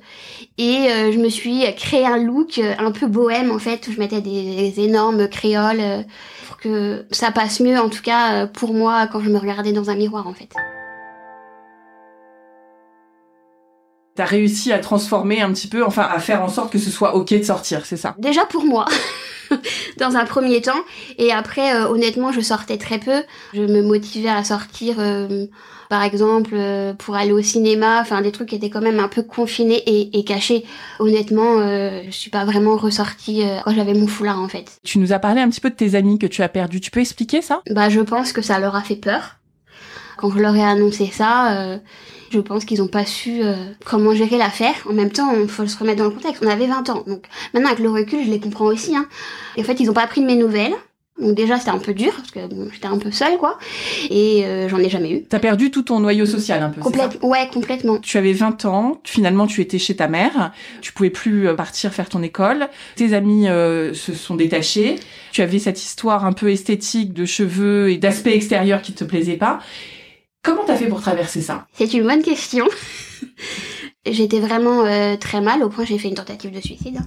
et 0.60 0.92
euh, 0.92 1.12
je 1.12 1.18
me 1.18 1.28
suis 1.28 1.64
créé 1.76 2.06
un 2.06 2.18
look 2.18 2.60
un 2.60 2.92
peu 2.92 3.08
bohème 3.08 3.50
en 3.50 3.58
fait 3.58 3.88
où 3.88 3.92
je 3.92 3.98
mettais 3.98 4.22
des, 4.22 4.80
énormes 4.80 5.28
créoles 5.28 6.06
pour 6.48 6.58
que 6.58 7.08
ça 7.10 7.32
passe 7.32 7.62
mieux 7.62 7.80
en 7.80 7.90
tout 7.90 8.04
cas 8.04 8.46
pour 8.46 8.76
moi 8.76 9.08
quand 9.08 9.22
je 9.22 9.30
me 9.30 9.40
regardais 9.40 9.72
dans 9.72 9.90
un 9.90 9.96
miroir 9.96 10.28
en 10.28 10.34
fait. 10.34 10.54
T'as 14.22 14.28
réussi 14.28 14.72
à 14.72 14.78
transformer 14.78 15.42
un 15.42 15.52
petit 15.52 15.68
peu, 15.68 15.84
enfin 15.84 16.04
à 16.04 16.20
faire 16.20 16.44
en 16.44 16.48
sorte 16.48 16.72
que 16.72 16.78
ce 16.78 16.92
soit 16.92 17.16
ok 17.16 17.34
de 17.40 17.42
sortir, 17.42 17.88
c'est 17.88 17.98
ça? 17.98 18.14
Déjà 18.20 18.46
pour 18.46 18.66
moi, 18.66 18.86
dans 19.98 20.16
un 20.16 20.26
premier 20.26 20.62
temps, 20.62 20.80
et 21.18 21.32
après 21.32 21.74
euh, 21.74 21.88
honnêtement 21.88 22.32
je 22.32 22.40
sortais 22.40 22.78
très 22.78 23.00
peu. 23.00 23.24
Je 23.56 23.64
me 23.64 23.82
motivais 23.82 24.30
à 24.30 24.44
sortir, 24.44 24.98
euh, 25.00 25.48
par 25.90 26.04
exemple 26.04 26.52
euh, 26.54 26.94
pour 26.94 27.16
aller 27.16 27.32
au 27.32 27.42
cinéma, 27.42 28.00
enfin 28.00 28.22
des 28.22 28.32
trucs 28.32 28.50
qui 28.50 28.56
étaient 28.58 28.70
quand 28.70 28.84
même 28.84 29.00
un 29.00 29.08
peu 29.08 29.24
confinés 29.24 29.82
et, 29.88 30.24
cachés. 30.24 30.66
Honnêtement, 31.00 31.58
je 31.58 32.12
suis 32.12 32.30
pas 32.30 32.46
vraiment 32.46 32.78
ressortie 32.78 33.42
quand 33.66 33.74
j'avais 33.74 33.96
mon 33.96 34.06
foulard 34.06 34.40
en 34.40 34.48
fait. 34.48 34.80
Tu 34.84 35.00
nous 35.00 35.14
as 35.14 35.20
parlé 35.20 35.42
un 35.42 35.50
petit 35.50 35.62
peu 35.62 35.72
de 35.72 35.76
tes 35.76 35.96
amis 35.96 36.20
que 36.20 36.28
tu 36.28 36.44
as 36.44 36.50
perdus. 36.50 36.80
Tu 36.80 36.92
peux 36.92 37.00
expliquer 37.00 37.42
ça? 37.42 37.64
Bah 37.72 37.90
je 37.90 38.02
pense 38.02 38.34
que 38.34 38.44
ça 38.44 38.60
leur 38.60 38.76
a 38.76 38.84
fait 38.84 38.98
peur. 38.98 39.38
Quand 40.18 40.30
je 40.30 40.38
leur 40.38 40.56
ai 40.56 40.64
annoncé 40.64 41.10
ça 41.12 41.80
je 42.32 42.40
pense 42.40 42.66
qu'ils 42.66 42.80
n'ont 42.80 42.88
pas 42.88 43.06
su 43.06 43.42
euh, 43.44 43.56
comment 43.86 44.14
gérer 44.14 44.38
l'affaire. 44.38 44.74
En 44.90 44.94
même 44.94 45.12
temps, 45.12 45.34
il 45.40 45.48
faut 45.48 45.68
se 45.68 45.78
remettre 45.78 46.00
dans 46.00 46.10
le 46.10 46.12
contexte. 46.12 46.42
On 46.44 46.50
avait 46.50 46.68
20 46.68 46.90
ans. 46.90 47.04
Donc 47.06 47.26
maintenant, 47.54 47.70
avec 47.70 47.80
le 47.80 47.90
recul, 47.90 48.26
je 48.26 48.32
les 48.32 48.40
comprends 48.40 48.66
aussi. 48.66 48.96
Hein. 48.96 49.08
Et 49.58 49.62
en 49.62 49.64
fait, 49.64 49.80
ils 49.80 49.88
n'ont 49.88 49.94
pas 49.94 50.08
pris 50.08 50.22
de 50.22 50.26
mes 50.26 50.36
nouvelles. 50.36 50.74
Donc 51.20 51.36
déjà, 51.36 51.58
c'était 51.58 51.72
un 51.72 51.78
peu 51.78 51.94
dur, 51.94 52.14
parce 52.16 52.32
que 52.32 52.40
j'étais 52.74 52.88
un 52.88 52.98
peu 52.98 53.12
seule, 53.12 53.38
quoi. 53.38 53.60
Et 54.10 54.44
euh, 54.46 54.68
j'en 54.70 54.80
ai 54.80 54.90
jamais 54.90 55.12
eu. 55.12 55.24
T'as 55.24 55.38
perdu 55.38 55.70
tout 55.70 55.84
ton 55.84 56.00
noyau 56.00 56.26
social, 56.26 56.64
un 56.64 56.70
peu, 56.70 56.82
Complète, 56.82 57.20
Ouais, 57.22 57.48
complètement. 57.54 58.00
Tu 58.00 58.18
avais 58.18 58.34
20 58.34 58.66
ans, 58.66 59.00
finalement, 59.04 59.46
tu 59.46 59.62
étais 59.62 59.78
chez 59.78 59.96
ta 59.96 60.08
mère, 60.08 60.52
tu 60.82 60.94
pouvais 60.94 61.12
plus 61.12 61.48
euh, 61.48 61.54
partir 61.54 61.94
faire 61.94 62.10
ton 62.10 62.24
école, 62.24 62.70
tes 62.96 63.14
amis 63.14 63.46
se 63.46 64.14
sont 64.16 64.36
détachés, 64.36 64.96
tu 65.32 65.42
avais 65.42 65.60
cette 65.60 65.84
histoire 65.84 66.26
un 66.26 66.34
peu 66.34 66.50
esthétique 66.50 67.14
de 67.14 67.26
cheveux 67.26 67.92
et 67.92 67.98
d'aspect 67.98 68.34
extérieur 68.34 68.82
qui 68.82 68.94
te 68.94 69.04
plaisait 69.04 69.38
pas. 69.38 69.60
Comment 70.44 70.64
t'as 70.66 70.76
fait 70.76 70.88
pour 70.88 71.02
traverser 71.02 71.42
ça? 71.42 71.68
C'est 71.74 71.94
une 71.94 72.04
bonne 72.04 72.24
question. 72.24 72.68
J'étais 74.06 74.40
vraiment 74.40 74.86
euh, 74.86 75.16
très 75.16 75.42
mal, 75.42 75.62
au 75.62 75.70
point 75.70 75.86
j'ai 75.86 76.00
fait 76.00 76.08
une 76.08 76.16
tentative 76.16 76.52
de 76.52 76.60
suicide. 76.60 77.00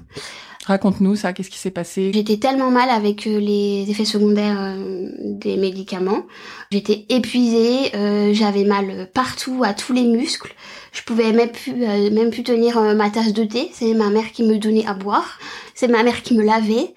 Raconte-nous 0.67 1.17
ça, 1.17 1.33
qu'est-ce 1.33 1.51
qui 1.51 1.59
s'est 1.59 1.73
passé? 1.73 2.13
J'étais 2.15 2.37
tellement 2.37 2.71
mal 2.71 2.89
avec 2.89 3.27
euh, 3.27 3.39
les 3.39 3.85
effets 3.91 4.05
secondaires 4.05 4.57
euh, 4.61 5.11
des 5.21 5.57
médicaments. 5.57 6.23
J'étais 6.71 7.05
épuisée, 7.09 7.91
j'avais 8.33 8.65
mal 8.65 9.11
partout, 9.13 9.63
à 9.65 9.75
tous 9.75 9.93
les 9.93 10.05
muscles. 10.05 10.55
Je 10.93 11.03
pouvais 11.03 11.33
même 11.33 11.51
plus, 11.51 11.75
même 11.75 12.31
plus 12.31 12.45
tenir 12.45 12.81
ma 12.95 13.11
tasse 13.11 13.33
de 13.33 13.45
thé. 13.45 13.69
C'est 13.73 13.95
ma 13.95 14.11
mère 14.11 14.33
qui 14.33 14.45
me 14.45 14.59
donnait 14.59 14.87
à 14.87 14.95
boire. 14.95 15.39
C'est 15.75 15.89
ma 15.89 16.03
mère 16.03 16.23
qui 16.23 16.35
me 16.37 16.45
lavait 16.45 16.95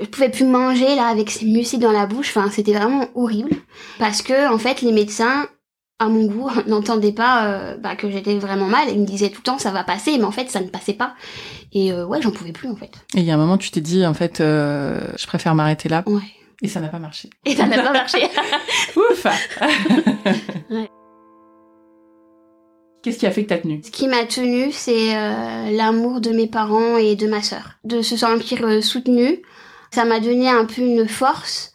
je 0.00 0.06
pouvais 0.06 0.30
plus 0.30 0.46
manger 0.46 0.96
là 0.96 1.08
avec 1.08 1.30
ces 1.30 1.44
mucides 1.44 1.82
dans 1.82 1.92
la 1.92 2.06
bouche. 2.06 2.34
Enfin, 2.34 2.50
c'était 2.50 2.72
vraiment 2.72 3.08
horrible 3.14 3.50
parce 3.98 4.22
que 4.22 4.50
en 4.50 4.56
fait, 4.56 4.80
les 4.80 4.92
médecins 4.92 5.46
à 6.00 6.08
mon 6.08 6.24
goût, 6.24 6.50
n'entendait 6.66 7.12
pas 7.12 7.46
euh, 7.46 7.76
bah, 7.76 7.94
que 7.94 8.10
j'étais 8.10 8.36
vraiment 8.38 8.66
mal. 8.66 8.88
Il 8.88 8.98
me 8.98 9.06
disait 9.06 9.28
tout 9.28 9.40
le 9.40 9.44
temps 9.44 9.58
ça 9.58 9.70
va 9.70 9.84
passer, 9.84 10.18
mais 10.18 10.24
en 10.24 10.32
fait 10.32 10.50
ça 10.50 10.60
ne 10.60 10.66
passait 10.66 10.94
pas. 10.94 11.14
Et 11.72 11.92
euh, 11.92 12.04
ouais, 12.06 12.20
j'en 12.20 12.32
pouvais 12.32 12.52
plus 12.52 12.68
en 12.68 12.74
fait. 12.74 12.90
Et 13.14 13.20
il 13.20 13.24
y 13.24 13.30
a 13.30 13.34
un 13.34 13.38
moment 13.38 13.58
tu 13.58 13.70
t'es 13.70 13.80
dit 13.80 14.04
en 14.04 14.14
fait 14.14 14.40
euh, 14.40 14.98
je 15.16 15.26
préfère 15.26 15.54
m'arrêter 15.54 15.88
là. 15.88 16.02
Ouais. 16.06 16.22
Et 16.62 16.68
ça 16.68 16.80
n'a 16.80 16.88
pas 16.88 16.98
marché. 16.98 17.30
Et 17.44 17.54
ça 17.54 17.66
n'a 17.66 17.82
pas 17.82 17.92
marché. 17.92 18.18
Ouf. 18.96 19.26
Qu'est-ce 23.02 23.18
qui 23.18 23.26
a 23.26 23.30
fait 23.30 23.44
que 23.44 23.48
t'as 23.48 23.58
tenu? 23.58 23.80
Ce 23.82 23.90
qui 23.90 24.08
m'a 24.08 24.24
tenu, 24.24 24.70
c'est 24.72 25.14
l'amour 25.72 26.20
de 26.20 26.32
mes 26.32 26.46
parents 26.46 26.98
et 26.98 27.16
de 27.16 27.26
ma 27.26 27.40
sœur. 27.40 27.78
De 27.84 28.02
se 28.02 28.14
sentir 28.18 28.82
soutenue, 28.82 29.40
ça 29.90 30.04
m'a 30.04 30.20
donné 30.20 30.50
un 30.50 30.66
peu 30.66 30.82
une 30.82 31.08
force. 31.08 31.72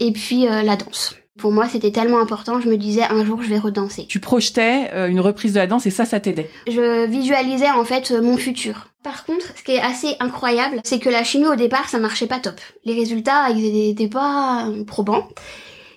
Et 0.00 0.12
puis 0.12 0.46
la 0.46 0.76
danse. 0.76 1.14
Pour 1.38 1.50
moi, 1.50 1.66
c'était 1.66 1.92
tellement 1.92 2.20
important, 2.20 2.60
je 2.60 2.68
me 2.68 2.76
disais 2.76 3.04
un 3.04 3.24
jour 3.24 3.42
je 3.42 3.48
vais 3.48 3.58
redanser. 3.58 4.06
Tu 4.06 4.20
projetais 4.20 4.90
euh, 4.92 5.08
une 5.08 5.20
reprise 5.20 5.54
de 5.54 5.58
la 5.58 5.66
danse 5.66 5.86
et 5.86 5.90
ça, 5.90 6.04
ça 6.04 6.20
t'aidait. 6.20 6.50
Je 6.66 7.06
visualisais 7.06 7.70
en 7.70 7.84
fait 7.84 8.10
euh, 8.10 8.20
mon 8.20 8.36
futur. 8.36 8.88
Par 9.02 9.24
contre, 9.24 9.46
ce 9.56 9.62
qui 9.62 9.72
est 9.72 9.80
assez 9.80 10.14
incroyable, 10.20 10.80
c'est 10.84 10.98
que 10.98 11.08
la 11.08 11.24
chimie 11.24 11.46
au 11.46 11.56
départ, 11.56 11.88
ça 11.88 11.98
marchait 11.98 12.26
pas 12.26 12.38
top. 12.38 12.60
Les 12.84 12.94
résultats, 12.94 13.48
ils 13.50 13.90
étaient 13.90 14.08
pas 14.08 14.66
euh, 14.68 14.84
probants. 14.84 15.28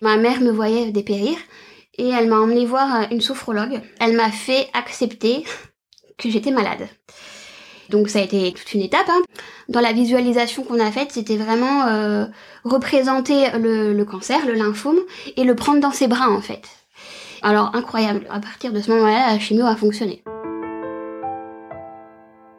Ma 0.01 0.15
mère 0.15 0.39
me 0.39 0.51
voyait 0.51 0.91
dépérir 0.91 1.37
et 1.97 2.09
elle 2.09 2.29
m'a 2.29 2.39
emmené 2.39 2.65
voir 2.65 3.07
une 3.11 3.21
sophrologue. 3.21 3.81
Elle 3.99 4.15
m'a 4.15 4.31
fait 4.31 4.69
accepter 4.73 5.43
que 6.17 6.29
j'étais 6.29 6.51
malade. 6.51 6.87
Donc 7.89 8.09
ça 8.09 8.19
a 8.19 8.21
été 8.21 8.51
toute 8.53 8.73
une 8.73 8.81
étape. 8.81 9.07
hein. 9.09 9.21
Dans 9.69 9.79
la 9.81 9.93
visualisation 9.93 10.63
qu'on 10.63 10.79
a 10.79 10.91
faite, 10.91 11.11
c'était 11.11 11.37
vraiment 11.37 11.87
euh, 11.87 12.25
représenter 12.63 13.49
le, 13.59 13.93
le 13.93 14.05
cancer, 14.05 14.45
le 14.45 14.53
lymphome, 14.53 14.99
et 15.37 15.43
le 15.43 15.55
prendre 15.55 15.79
dans 15.79 15.91
ses 15.91 16.07
bras 16.07 16.29
en 16.29 16.41
fait. 16.41 16.63
Alors 17.41 17.71
incroyable, 17.75 18.25
à 18.29 18.39
partir 18.39 18.71
de 18.73 18.81
ce 18.81 18.89
moment-là, 18.91 19.31
la 19.31 19.39
chimio 19.39 19.65
a 19.65 19.75
fonctionné. 19.75 20.23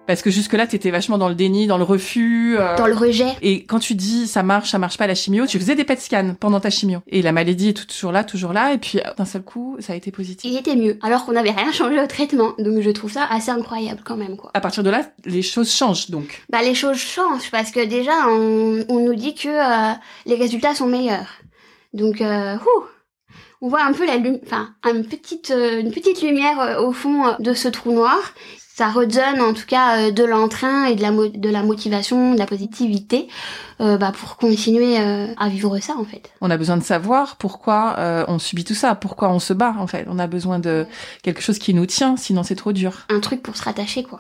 Parce 0.07 0.23
que 0.23 0.31
jusque-là, 0.31 0.67
t'étais 0.67 0.91
vachement 0.91 1.19
dans 1.19 1.29
le 1.29 1.35
déni, 1.35 1.67
dans 1.67 1.79
le 1.79 1.85
refus. 1.85 2.57
euh, 2.59 2.77
Dans 2.77 2.87
le 2.87 2.95
rejet, 2.95 3.27
Et 3.43 3.65
quand 3.65 3.79
tu 3.79 3.95
dis 3.95 4.27
ça 4.27 4.43
marche, 4.43 4.71
ça 4.71 4.79
marche 4.79 4.97
pas 4.99 5.07
la 5.07 5.15
chimio, 5.15 5.47
tu 5.47 5.59
faisais 5.59 5.75
des 5.75 5.85
PET 5.85 6.01
scans 6.01 6.35
pendant 6.39 6.61
ta 6.61 6.71
chimio. 6.71 7.01
Et 7.09 7.23
la 7.23 7.33
maladie 7.33 7.71
est 7.71 7.87
toujours 7.87 8.13
là, 8.13 8.25
toujours 8.25 8.53
là. 8.53 8.73
Et 8.73 8.79
puis 8.79 9.01
d'un 9.17 9.25
seul 9.25 9.43
coup, 9.43 9.77
ça 9.81 9.93
a 9.93 9.97
été 9.97 10.11
positif. 10.11 10.51
il 10.51 10.57
était 10.57 10.77
mieux, 10.77 10.99
alors 11.03 11.25
qu'on 11.27 11.33
n'avait 11.33 11.51
rien 11.51 11.73
changé 11.73 12.01
au 12.01 12.07
traitement. 12.07 12.53
Donc 12.59 12.81
je 12.81 12.91
trouve 12.91 13.11
ça 13.11 13.27
assez 13.31 13.51
incroyable 13.51 14.01
quand 14.05 14.17
même 14.17 14.37
quoi. 14.37 14.51
À 14.55 14.61
partir 14.61 14.83
de 14.83 14.91
là, 14.91 15.03
les 15.25 15.43
choses 15.43 15.71
changent 15.73 16.11
donc. 16.11 16.43
Bah 16.51 16.63
les 16.63 16.75
choses 16.75 16.97
changent 16.99 17.51
parce 17.51 17.71
que 17.71 17.85
déjà 17.85 18.13
on, 18.29 18.85
on 18.89 19.01
nous 19.01 19.15
dit 19.15 19.35
que 19.35 19.49
euh, 19.49 19.95
les 20.27 20.35
résultats 20.37 20.75
sont 20.75 20.87
meilleurs. 20.87 21.29
Donc 21.95 22.21
euh, 22.21 22.57
ouh, 22.57 22.85
on 23.63 23.69
voit 23.69 23.85
un 23.85 23.93
peu 23.93 24.07
la 24.07 24.17
lum- 24.19 24.39
enfin 24.45 24.69
une 24.85 25.05
petite 25.07 25.51
euh, 25.51 25.81
une 25.81 25.91
petite 25.91 26.23
lumière 26.23 26.61
euh, 26.61 26.81
au 26.83 26.93
fond 26.93 27.27
euh, 27.27 27.33
de 27.39 27.55
ce 27.55 27.69
trou 27.69 27.93
noir. 27.93 28.19
Ça 28.57 28.89
redonne 28.89 29.41
en 29.41 29.55
tout 29.55 29.65
cas 29.67 30.11
de 30.11 30.23
l'entrain 30.23 30.85
et 30.85 30.97
de 30.97 31.01
la 31.01 31.11
mo- 31.11 31.29
de 31.29 31.49
la 31.49 31.63
motivation, 31.63 32.35
de 32.35 32.39
la 32.39 32.45
positivité 32.45 33.27
euh, 33.81 33.97
bah, 33.97 34.13
pour 34.13 34.37
continuer 34.37 34.99
euh, 35.01 35.29
à 35.39 35.49
vivre 35.49 35.79
ça 35.79 35.95
en 35.97 36.05
fait. 36.05 36.31
On 36.43 36.51
a 36.51 36.59
besoin 36.59 36.77
de 36.77 36.83
savoir 36.83 37.37
pourquoi 37.37 37.95
euh, 37.97 38.25
on 38.29 38.39
subit 38.39 38.65
tout 38.65 38.75
ça, 38.75 38.95
pourquoi 38.95 39.31
on 39.31 39.39
se 39.39 39.55
bat 39.55 39.75
en 39.79 39.87
fait. 39.87 40.07
On 40.11 40.19
a 40.19 40.27
besoin 40.27 40.59
de 40.59 40.85
quelque 41.23 41.41
chose 41.41 41.59
qui 41.59 41.73
nous 41.73 41.87
tient, 41.87 42.19
sinon 42.19 42.43
c'est 42.43 42.55
trop 42.55 42.73
dur. 42.73 43.07
Un 43.09 43.21
truc 43.21 43.43
pour 43.43 43.57
se 43.57 43.63
rattacher 43.63 44.03
quoi. 44.03 44.19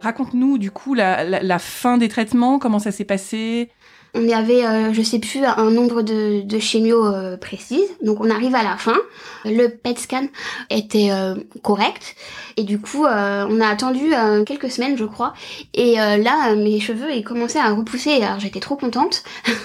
Raconte-nous 0.00 0.58
du 0.58 0.72
coup 0.72 0.94
la, 0.94 1.22
la, 1.22 1.44
la 1.44 1.58
fin 1.60 1.96
des 1.96 2.08
traitements, 2.08 2.58
comment 2.58 2.80
ça 2.80 2.90
s'est 2.90 3.04
passé? 3.04 3.70
On 4.14 4.28
avait, 4.28 4.66
euh, 4.66 4.92
je 4.92 5.00
sais 5.00 5.18
plus, 5.18 5.42
un 5.44 5.70
nombre 5.70 6.02
de, 6.02 6.42
de 6.42 6.58
chimio 6.58 7.06
euh, 7.06 7.38
précises. 7.38 7.88
Donc 8.02 8.20
on 8.20 8.28
arrive 8.28 8.54
à 8.54 8.62
la 8.62 8.76
fin. 8.76 8.96
Le 9.44 9.68
PET 9.68 9.98
scan 9.98 10.26
était 10.68 11.10
euh, 11.10 11.34
correct. 11.62 12.14
Et 12.58 12.64
du 12.64 12.78
coup, 12.78 13.06
euh, 13.06 13.46
on 13.48 13.60
a 13.60 13.66
attendu 13.66 14.12
euh, 14.14 14.44
quelques 14.44 14.70
semaines, 14.70 14.98
je 14.98 15.04
crois. 15.04 15.32
Et 15.72 15.94
là, 15.94 16.54
mes 16.54 16.78
cheveux, 16.80 17.12
ils 17.12 17.24
commençaient 17.24 17.58
à 17.58 17.72
repousser. 17.72 18.22
Alors 18.22 18.38
j'étais 18.40 18.60
trop 18.60 18.76
contente. 18.76 19.24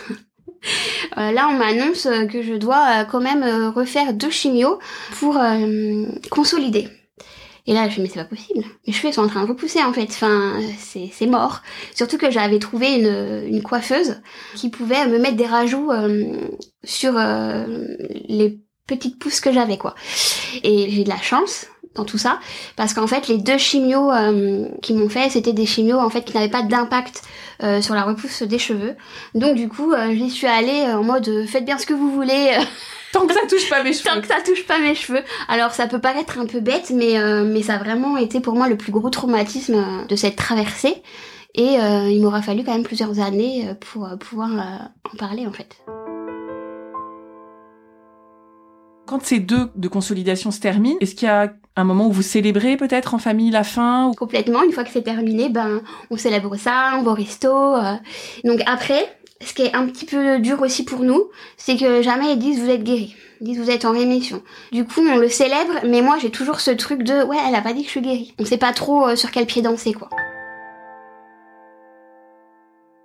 Là, 1.15 1.47
on 1.49 1.53
m'annonce 1.53 2.07
que 2.29 2.41
je 2.41 2.55
dois 2.55 3.05
quand 3.05 3.21
même 3.21 3.43
refaire 3.73 4.13
deux 4.13 4.29
chimios 4.29 4.79
pour 5.19 5.39
consolider. 6.29 6.89
Et 7.67 7.73
là, 7.73 7.89
je 7.89 7.95
fais, 7.95 8.01
mais 8.01 8.07
c'est 8.07 8.19
pas 8.19 8.25
possible. 8.25 8.63
Mes 8.87 8.93
cheveux 8.93 9.11
sont 9.11 9.23
en 9.23 9.27
train 9.27 9.43
de 9.43 9.49
repousser, 9.49 9.83
en 9.83 9.91
fait. 9.91 10.07
Enfin, 10.09 10.53
c'est, 10.79 11.27
mort. 11.27 11.61
Surtout 11.93 12.17
que 12.17 12.31
j'avais 12.31 12.59
trouvé 12.59 12.93
une, 12.95 13.53
une 13.53 13.61
coiffeuse 13.61 14.21
qui 14.55 14.69
pouvait 14.69 15.05
me 15.07 15.19
mettre 15.19 15.35
des 15.35 15.45
rajouts 15.45 15.91
euh, 15.91 16.47
sur 16.83 17.15
euh, 17.17 17.65
les 18.29 18.59
petites 18.87 19.19
pousses 19.19 19.41
que 19.41 19.51
j'avais, 19.51 19.77
quoi. 19.77 19.95
Et 20.63 20.89
j'ai 20.89 21.03
de 21.03 21.09
la 21.09 21.21
chance 21.21 21.67
dans 21.95 22.05
tout 22.05 22.17
ça, 22.17 22.39
parce 22.75 22.93
qu'en 22.93 23.07
fait, 23.07 23.27
les 23.27 23.37
deux 23.37 23.57
chimios 23.57 24.11
euh, 24.11 24.67
qui 24.81 24.93
m'ont 24.93 25.09
fait, 25.09 25.29
c'était 25.29 25.53
des 25.53 25.65
chimios, 25.65 25.99
en 25.99 26.09
fait, 26.09 26.21
qui 26.23 26.33
n'avaient 26.35 26.47
pas 26.47 26.61
d'impact 26.61 27.23
euh, 27.63 27.81
sur 27.81 27.95
la 27.95 28.03
repousse 28.03 28.43
des 28.43 28.59
cheveux. 28.59 28.95
Donc, 29.33 29.55
du 29.55 29.67
coup, 29.67 29.91
euh, 29.91 30.13
j'y 30.13 30.29
suis 30.29 30.47
allée 30.47 30.83
en 30.93 31.03
mode, 31.03 31.27
euh, 31.27 31.47
faites 31.47 31.65
bien 31.65 31.79
ce 31.79 31.87
que 31.87 31.93
vous 31.93 32.11
voulez, 32.11 32.55
Tant 33.17 33.27
que 33.27 33.33
ça 33.33 33.47
touche 33.49 33.69
pas 33.69 33.83
mes 33.83 33.91
Tant 33.91 34.09
cheveux. 34.11 34.21
que 34.21 34.27
ça 34.27 34.41
touche 34.45 34.65
pas 34.65 34.79
mes 34.79 34.95
cheveux. 34.95 35.21
Alors 35.47 35.71
ça 35.71 35.87
peut 35.87 35.99
paraître 35.99 36.37
un 36.39 36.45
peu 36.45 36.59
bête, 36.59 36.91
mais, 36.93 37.17
euh, 37.19 37.43
mais 37.43 37.61
ça 37.61 37.75
a 37.75 37.77
vraiment 37.77 38.17
été 38.17 38.39
pour 38.39 38.53
moi 38.55 38.67
le 38.69 38.77
plus 38.77 38.91
gros 38.91 39.09
traumatisme 39.09 39.75
euh, 39.75 40.05
de 40.05 40.15
cette 40.15 40.35
traversée. 40.35 41.01
Et 41.55 41.79
euh, 41.79 42.09
il 42.09 42.21
m'aura 42.21 42.41
fallu 42.43 42.63
quand 42.63 42.73
même 42.73 42.83
plusieurs 42.83 43.19
années 43.19 43.67
pour 43.91 44.07
pouvoir 44.19 44.49
euh, 44.53 45.11
en 45.13 45.17
parler 45.17 45.47
en 45.47 45.51
fait. 45.51 45.77
Quand 49.07 49.23
ces 49.23 49.39
deux 49.39 49.69
de 49.75 49.87
consolidation 49.87 50.51
se 50.51 50.59
terminent, 50.59 50.97
est-ce 50.99 51.15
qu'il 51.15 51.27
y 51.27 51.31
a 51.31 51.53
un 51.77 51.83
moment 51.85 52.07
où 52.07 52.11
vous 52.11 52.21
célébrez 52.21 52.75
peut-être 52.75 53.13
en 53.13 53.19
famille 53.19 53.51
la 53.51 53.63
fin 53.63 54.07
ou... 54.07 54.11
Complètement, 54.13 54.63
une 54.63 54.73
fois 54.73 54.83
que 54.83 54.89
c'est 54.91 55.01
terminé, 55.03 55.47
ben 55.47 55.81
on 56.11 56.17
célèbre 56.17 56.57
ça, 56.57 56.91
on 56.99 57.03
va 57.03 57.11
au 57.11 57.13
resto. 57.13 57.47
euh. 57.47 57.93
Donc 58.43 58.59
après, 58.65 59.07
ce 59.41 59.53
qui 59.53 59.63
est 59.63 59.75
un 59.75 59.85
petit 59.85 60.05
peu 60.05 60.39
dur 60.39 60.61
aussi 60.61 60.83
pour 60.83 60.99
nous, 61.01 61.29
c'est 61.57 61.77
que 61.77 62.01
jamais 62.01 62.33
ils 62.33 62.39
disent 62.39 62.59
vous 62.59 62.69
êtes 62.69 62.83
guéri. 62.83 63.15
Ils 63.41 63.47
disent 63.47 63.59
vous 63.59 63.69
êtes 63.69 63.85
en 63.85 63.91
rémission. 63.91 64.41
Du 64.71 64.85
coup, 64.85 65.01
on 65.01 65.17
le 65.17 65.29
célèbre, 65.29 65.73
mais 65.85 66.01
moi 66.01 66.17
j'ai 66.19 66.31
toujours 66.31 66.59
ce 66.59 66.71
truc 66.71 67.03
de 67.03 67.23
ouais, 67.23 67.37
elle 67.47 67.55
a 67.55 67.61
pas 67.61 67.73
dit 67.73 67.81
que 67.81 67.87
je 67.87 67.91
suis 67.91 68.01
guérie. 68.01 68.33
On 68.39 68.45
sait 68.45 68.57
pas 68.57 68.73
trop 68.73 69.07
euh, 69.07 69.15
sur 69.15 69.31
quel 69.31 69.45
pied 69.45 69.61
danser 69.61 69.93
quoi. 69.93 70.09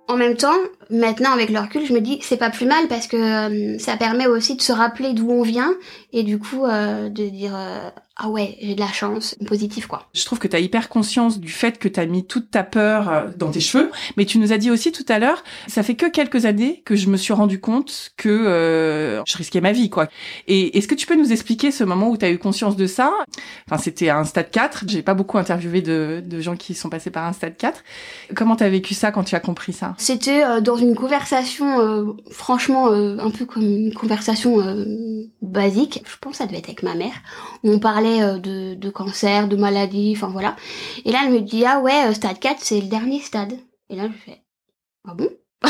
En 0.09 0.17
même 0.17 0.35
temps, 0.35 0.57
maintenant 0.89 1.31
avec 1.31 1.49
le 1.49 1.59
recul, 1.59 1.85
je 1.85 1.93
me 1.93 2.01
dis 2.01 2.19
c'est 2.21 2.37
pas 2.37 2.49
plus 2.49 2.65
mal 2.65 2.87
parce 2.87 3.07
que 3.07 3.15
euh, 3.15 3.79
ça 3.79 3.95
permet 3.95 4.27
aussi 4.27 4.55
de 4.55 4.61
se 4.61 4.73
rappeler 4.73 5.13
d'où 5.13 5.31
on 5.31 5.43
vient 5.43 5.73
et 6.11 6.23
du 6.23 6.39
coup 6.39 6.65
euh, 6.65 7.09
de 7.09 7.29
dire 7.29 7.55
ah 8.15 8.29
ouais 8.29 8.57
j'ai 8.61 8.75
de 8.75 8.79
la 8.79 8.91
chance, 8.91 9.35
positif 9.47 9.87
quoi. 9.87 10.07
Je 10.13 10.23
trouve 10.25 10.39
que 10.39 10.47
tu 10.47 10.55
as 10.55 10.59
hyper 10.59 10.89
conscience 10.89 11.39
du 11.39 11.51
fait 11.51 11.79
que 11.79 11.87
tu 11.87 11.99
as 11.99 12.05
mis 12.05 12.25
toute 12.25 12.51
ta 12.51 12.63
peur 12.63 13.09
euh, 13.09 13.27
dans 13.37 13.49
tes 13.51 13.59
cheveux, 13.59 13.91
mais 14.17 14.25
tu 14.25 14.37
nous 14.37 14.53
as 14.53 14.57
dit 14.57 14.69
aussi 14.71 14.91
tout 14.91 15.05
à 15.09 15.19
l'heure, 15.19 15.43
ça 15.67 15.83
fait 15.83 15.95
que 15.95 16.05
quelques 16.05 16.45
années 16.45 16.81
que 16.85 16.95
je 16.95 17.09
me 17.09 17.17
suis 17.17 17.33
rendu 17.33 17.59
compte 17.59 18.11
que 18.17 18.29
euh, 18.29 19.23
je 19.25 19.37
risquais 19.37 19.61
ma 19.61 19.71
vie 19.71 19.89
quoi. 19.89 20.07
Et 20.47 20.77
est-ce 20.77 20.87
que 20.87 20.95
tu 20.95 21.05
peux 21.07 21.15
nous 21.15 21.31
expliquer 21.31 21.71
ce 21.71 21.83
moment 21.83 22.09
où 22.09 22.17
tu 22.17 22.25
as 22.25 22.29
eu 22.29 22.37
conscience 22.37 22.75
de 22.75 22.87
ça? 22.87 23.11
Enfin, 23.67 23.81
c'était 23.81 24.09
à 24.09 24.17
un 24.17 24.25
stade 24.25 24.51
4, 24.51 24.83
j'ai 24.87 25.01
pas 25.01 25.13
beaucoup 25.13 25.37
interviewé 25.37 25.81
de, 25.81 26.21
de 26.25 26.39
gens 26.39 26.55
qui 26.55 26.73
sont 26.75 26.89
passés 26.89 27.09
par 27.09 27.25
un 27.25 27.33
stade 27.33 27.57
4. 27.57 27.83
Comment 28.35 28.55
tu 28.55 28.63
as 28.63 28.69
vécu 28.69 28.93
ça 28.93 29.11
quand 29.11 29.23
tu 29.23 29.35
as 29.35 29.39
compris 29.39 29.73
ça? 29.73 29.95
C'était 29.97 30.43
euh, 30.43 30.61
dans 30.61 30.75
une 30.75 30.95
conversation, 30.95 31.79
euh, 31.79 32.13
franchement, 32.29 32.89
euh, 32.91 33.17
un 33.19 33.31
peu 33.31 33.45
comme 33.45 33.63
une 33.63 33.93
conversation 33.93 34.59
euh, 34.59 34.85
basique. 35.41 36.03
Je 36.05 36.15
pense 36.21 36.33
que 36.33 36.37
ça 36.37 36.45
devait 36.45 36.59
être 36.59 36.69
avec 36.69 36.83
ma 36.83 36.95
mère. 36.95 37.13
On 37.63 37.79
parlait 37.79 38.02
euh, 38.05 38.37
de, 38.37 38.89
cancer, 38.89 39.47
de 39.47 39.55
maladie, 39.55 40.13
enfin 40.15 40.27
voilà. 40.27 40.55
Et 41.05 41.11
là, 41.11 41.21
elle 41.25 41.33
me 41.33 41.41
dit, 41.41 41.65
ah 41.65 41.79
ouais, 41.79 42.07
euh, 42.07 42.13
stade 42.13 42.39
4, 42.39 42.57
c'est 42.59 42.81
le 42.81 42.87
dernier 42.87 43.21
stade. 43.21 43.53
Et 43.89 43.95
là, 43.95 44.07
je 44.07 44.13
fais, 44.31 44.41
ah 45.07 45.13
bon? 45.13 45.29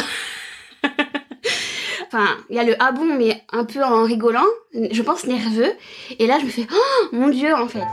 Enfin, 2.08 2.38
il 2.52 2.56
y 2.56 2.60
a 2.60 2.64
le 2.64 2.76
ah 2.80 2.92
bon, 2.92 3.06
mais 3.06 3.42
un 3.52 3.66
peu 3.66 3.84
en 3.84 4.04
rigolant, 4.04 4.46
je 4.72 5.02
pense 5.02 5.26
nerveux. 5.26 5.72
Et 6.20 6.28
là, 6.28 6.38
je 6.38 6.46
me 6.46 6.50
fais, 6.52 6.68
oh 6.72 7.08
mon 7.12 7.30
dieu, 7.30 7.56
en 7.56 7.68
fait. 7.68 7.88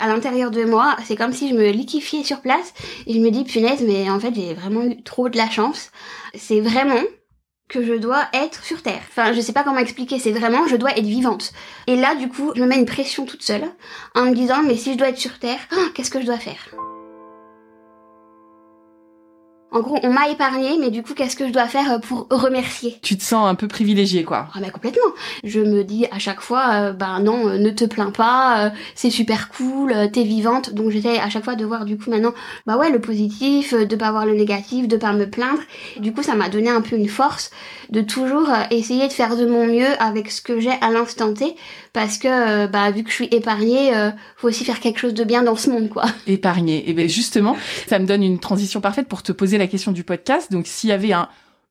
à 0.00 0.08
l'intérieur 0.08 0.50
de 0.50 0.64
moi, 0.64 0.96
c'est 1.04 1.14
comme 1.14 1.32
si 1.32 1.50
je 1.50 1.54
me 1.54 1.70
liquéfiais 1.70 2.24
sur 2.24 2.40
place 2.40 2.72
et 3.06 3.14
je 3.14 3.20
me 3.20 3.30
dis 3.30 3.44
punaise 3.44 3.82
mais 3.86 4.10
en 4.10 4.18
fait 4.18 4.34
j'ai 4.34 4.54
vraiment 4.54 4.82
eu 4.82 5.02
trop 5.02 5.28
de 5.28 5.36
la 5.36 5.48
chance. 5.48 5.90
C'est 6.34 6.60
vraiment 6.60 7.02
que 7.70 7.82
je 7.84 7.94
dois 7.94 8.24
être 8.34 8.62
sur 8.64 8.82
terre. 8.82 9.00
Enfin, 9.08 9.32
je 9.32 9.40
sais 9.40 9.52
pas 9.52 9.62
comment 9.62 9.78
expliquer, 9.78 10.18
c'est 10.18 10.32
vraiment 10.32 10.66
je 10.66 10.76
dois 10.76 10.90
être 10.90 11.06
vivante. 11.06 11.52
Et 11.86 11.96
là 11.96 12.14
du 12.14 12.28
coup, 12.28 12.52
je 12.54 12.60
me 12.60 12.66
mets 12.66 12.78
une 12.78 12.84
pression 12.84 13.24
toute 13.24 13.42
seule 13.42 13.64
en 14.14 14.26
me 14.26 14.34
disant 14.34 14.62
mais 14.62 14.76
si 14.76 14.92
je 14.92 14.98
dois 14.98 15.08
être 15.08 15.18
sur 15.18 15.38
terre, 15.38 15.60
qu'est-ce 15.94 16.10
que 16.10 16.20
je 16.20 16.26
dois 16.26 16.38
faire? 16.38 16.89
En 19.72 19.80
gros, 19.80 19.98
on 20.02 20.12
m'a 20.12 20.28
épargné, 20.30 20.76
mais 20.78 20.90
du 20.90 21.02
coup, 21.02 21.14
qu'est-ce 21.14 21.36
que 21.36 21.46
je 21.46 21.52
dois 21.52 21.66
faire 21.66 22.00
pour 22.00 22.26
remercier? 22.30 22.98
Tu 23.02 23.16
te 23.16 23.22
sens 23.22 23.48
un 23.48 23.54
peu 23.54 23.68
privilégié 23.68 24.24
quoi. 24.24 24.48
ah 24.54 24.60
bah 24.60 24.70
complètement. 24.70 25.12
Je 25.44 25.60
me 25.60 25.84
dis 25.84 26.06
à 26.10 26.18
chaque 26.18 26.40
fois, 26.40 26.70
euh, 26.74 26.92
bah 26.92 27.18
non, 27.20 27.48
euh, 27.48 27.58
ne 27.58 27.70
te 27.70 27.84
plains 27.84 28.10
pas, 28.10 28.66
euh, 28.66 28.70
c'est 28.94 29.10
super 29.10 29.48
cool, 29.50 29.92
euh, 29.92 30.08
t'es 30.08 30.24
vivante. 30.24 30.74
Donc 30.74 30.90
j'étais 30.90 31.18
à 31.18 31.30
chaque 31.30 31.44
fois 31.44 31.54
de 31.54 31.64
voir 31.64 31.84
du 31.84 31.96
coup 31.96 32.10
maintenant, 32.10 32.32
bah 32.66 32.76
ouais, 32.76 32.90
le 32.90 33.00
positif, 33.00 33.72
euh, 33.74 33.84
de 33.86 33.96
pas 33.96 34.10
voir 34.10 34.26
le 34.26 34.34
négatif, 34.34 34.88
de 34.88 34.96
pas 34.96 35.12
me 35.12 35.28
plaindre. 35.28 35.60
Du 35.98 36.12
coup, 36.12 36.22
ça 36.22 36.34
m'a 36.34 36.48
donné 36.48 36.68
un 36.70 36.80
peu 36.80 36.96
une 36.96 37.08
force 37.08 37.50
de 37.90 38.00
toujours 38.00 38.48
euh, 38.50 38.62
essayer 38.70 39.06
de 39.08 39.12
faire 39.12 39.36
de 39.36 39.46
mon 39.46 39.66
mieux 39.66 40.00
avec 40.00 40.30
ce 40.30 40.40
que 40.42 40.60
j'ai 40.60 40.70
à 40.80 40.90
l'instant 40.90 41.32
T, 41.34 41.54
parce 41.92 42.18
que 42.18 42.28
euh, 42.28 42.66
bah 42.66 42.90
vu 42.90 43.02
que 43.04 43.10
je 43.10 43.14
suis 43.14 43.28
épargnée, 43.30 43.94
euh, 43.94 44.10
faut 44.36 44.48
aussi 44.48 44.64
faire 44.64 44.80
quelque 44.80 44.98
chose 44.98 45.14
de 45.14 45.24
bien 45.24 45.42
dans 45.42 45.56
ce 45.56 45.70
monde 45.70 45.88
quoi. 45.88 46.04
Épargné. 46.26 46.88
Et 46.88 46.92
bien 46.92 47.06
justement, 47.06 47.56
ça 47.88 47.98
me 47.98 48.06
donne 48.06 48.22
une 48.22 48.38
transition 48.38 48.80
parfaite 48.80 49.08
pour 49.08 49.22
te 49.22 49.32
poser 49.32 49.58
question 49.66 49.92
du 49.92 50.04
podcast. 50.04 50.52
Donc 50.52 50.66
s'il 50.66 50.90
y 50.90 50.92
avait 50.92 51.12
un 51.12 51.28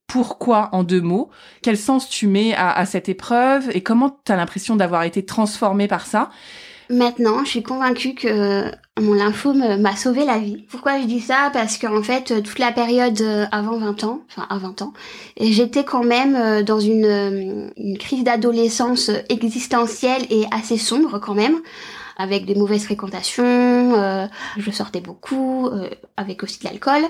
pourquoi 0.08 0.69
en 0.74 0.84
deux 0.84 1.01
mots 1.01 1.29
Quel 1.62 1.77
sens 1.77 2.10
tu 2.10 2.27
mets 2.27 2.53
à, 2.55 2.86
cette 2.86 3.08
épreuve 3.08 3.69
et 3.74 3.81
comment 3.81 4.19
tu 4.25 4.31
as 4.31 4.36
l'impression 4.36 4.75
d'avoir 4.75 5.03
été 5.03 5.24
transformée 5.24 5.88
par 5.88 6.05
ça? 6.05 6.31
Maintenant, 6.89 7.43
je 7.43 7.50
suis 7.50 7.62
convaincue 7.62 8.15
que 8.15 8.72
mon 9.00 9.13
lymphome 9.13 9.79
m'a 9.79 9.96
sauvé 9.96 10.25
la 10.25 10.39
vie. 10.39 10.65
Pourquoi 10.72 11.00
je 11.00 11.05
dis 11.05 11.19
ça? 11.19 11.51
Parce 11.53 11.77
qu'en 11.77 12.01
fait, 12.01 12.41
toute 12.41 12.58
la 12.58 12.72
période 12.72 13.22
avant 13.51 13.77
20 13.77 14.03
ans, 14.05 14.22
enfin 14.27 14.48
à 14.50 14.58
20 14.58 14.81
ans, 14.81 14.93
j'étais 15.39 15.84
quand 15.84 16.03
même 16.03 16.63
dans 16.63 16.79
une 16.79 17.72
crise 18.00 18.24
d'adolescence 18.24 19.12
existentielle 19.29 20.25
et 20.31 20.46
assez 20.51 20.79
sombre 20.79 21.19
quand 21.19 21.36
même 21.36 21.62
avec 22.19 22.45
des 22.45 22.53
mauvaises 22.53 22.83
fréquentations, 22.83 23.95
euh, 23.95 24.27
je 24.57 24.69
sortais 24.71 24.99
beaucoup, 24.99 25.67
euh, 25.67 25.89
avec 26.17 26.43
aussi 26.43 26.59
de 26.59 26.65
l'alcool, 26.65 27.01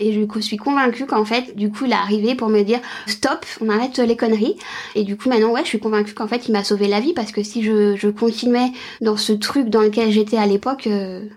et 0.00 0.12
je 0.12 0.40
suis 0.40 0.56
convaincue 0.56 1.04
qu'en 1.04 1.26
fait, 1.26 1.54
du 1.54 1.70
coup, 1.70 1.84
il 1.84 1.92
est 1.92 1.94
arrivé 1.94 2.34
pour 2.34 2.48
me 2.48 2.62
dire 2.62 2.80
stop, 3.06 3.44
on 3.60 3.68
arrête 3.68 3.98
les 3.98 4.16
conneries, 4.16 4.56
et 4.94 5.04
du 5.04 5.16
coup, 5.16 5.28
maintenant, 5.28 5.50
ouais, 5.50 5.62
je 5.62 5.68
suis 5.68 5.78
convaincue 5.78 6.14
qu'en 6.14 6.26
fait, 6.26 6.48
il 6.48 6.52
m'a 6.52 6.64
sauvé 6.64 6.88
la 6.88 7.00
vie, 7.00 7.12
parce 7.12 7.32
que 7.32 7.42
si 7.42 7.62
je, 7.62 8.08
continuais 8.16 8.72
dans 9.02 9.18
ce 9.18 9.34
truc 9.34 9.68
dans 9.68 9.82
lequel 9.82 10.10
j'étais 10.10 10.38
à 10.38 10.46
l'époque, 10.46 10.86
euh, 10.86 11.28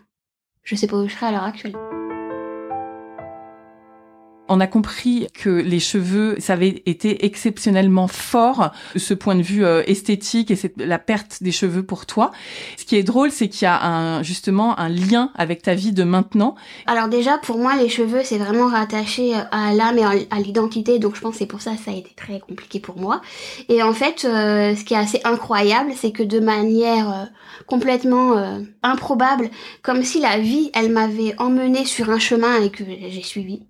je 0.63 0.75
sais 0.75 0.87
pas 0.87 0.95
où 0.95 1.07
je 1.09 1.13
serais 1.13 1.25
à 1.25 1.31
l'heure 1.31 1.43
actuelle 1.43 1.75
on 4.49 4.59
a 4.59 4.67
compris 4.67 5.27
que 5.33 5.49
les 5.49 5.79
cheveux, 5.79 6.35
ça 6.39 6.53
avait 6.53 6.81
été 6.85 7.25
exceptionnellement 7.25 8.07
fort, 8.07 8.71
ce 8.95 9.13
point 9.13 9.35
de 9.35 9.43
vue 9.43 9.63
euh, 9.63 9.83
esthétique 9.85 10.51
et 10.51 10.55
c'est 10.55 10.75
la 10.77 10.97
perte 10.99 11.41
des 11.41 11.51
cheveux 11.51 11.83
pour 11.83 12.05
toi. 12.07 12.31
Ce 12.75 12.83
qui 12.83 12.95
est 12.95 13.03
drôle, 13.03 13.31
c'est 13.31 13.47
qu'il 13.47 13.63
y 13.63 13.67
a 13.67 13.81
un, 13.85 14.23
justement 14.23 14.77
un 14.79 14.89
lien 14.89 15.31
avec 15.35 15.61
ta 15.61 15.75
vie 15.75 15.93
de 15.93 16.03
maintenant. 16.03 16.55
Alors 16.87 17.07
déjà, 17.07 17.37
pour 17.37 17.59
moi, 17.59 17.75
les 17.75 17.89
cheveux, 17.89 18.21
c'est 18.23 18.39
vraiment 18.39 18.67
rattaché 18.67 19.35
à 19.51 19.73
l'âme 19.73 19.99
et 19.99 20.27
à 20.29 20.39
l'identité, 20.39 20.97
donc 20.97 21.15
je 21.15 21.21
pense 21.21 21.33
que 21.33 21.39
c'est 21.39 21.45
pour 21.45 21.61
ça 21.61 21.75
que 21.75 21.83
ça 21.83 21.91
a 21.91 21.95
été 21.95 22.11
très 22.15 22.39
compliqué 22.39 22.79
pour 22.79 22.97
moi. 22.97 23.21
Et 23.69 23.83
en 23.83 23.93
fait, 23.93 24.25
euh, 24.25 24.75
ce 24.75 24.83
qui 24.83 24.95
est 24.95 24.97
assez 24.97 25.21
incroyable, 25.23 25.91
c'est 25.95 26.11
que 26.11 26.23
de 26.23 26.39
manière 26.39 27.09
euh, 27.09 27.25
complètement 27.67 28.35
improbable, 28.81 29.49
comme 29.83 30.03
si 30.03 30.19
la 30.19 30.39
vie, 30.39 30.71
elle 30.73 30.91
m'avait 30.91 31.35
emmené 31.37 31.85
sur 31.85 32.09
un 32.09 32.19
chemin 32.19 32.61
et 32.61 32.71
que 32.71 32.83
j'ai 32.83 33.21
suivi 33.21 33.61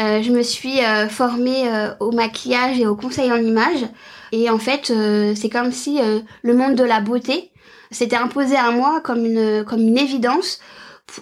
euh, 0.00 0.22
je 0.22 0.30
me 0.32 0.42
suis 0.42 0.80
euh, 0.80 1.08
formée 1.08 1.68
euh, 1.68 1.90
au 2.00 2.10
maquillage 2.10 2.80
et 2.80 2.86
au 2.86 2.96
conseil 2.96 3.30
en 3.30 3.36
image. 3.36 3.86
Et 4.32 4.50
en 4.50 4.58
fait, 4.58 4.92
c'est 5.36 5.48
comme 5.48 5.70
si 5.70 6.00
le 6.42 6.54
monde 6.54 6.74
de 6.74 6.82
la 6.82 7.00
beauté 7.00 7.52
s'était 7.92 8.16
imposé 8.16 8.56
à 8.56 8.72
moi 8.72 9.00
comme 9.00 9.24
une, 9.24 9.64
comme 9.64 9.80
une 9.80 9.96
évidence, 9.96 10.58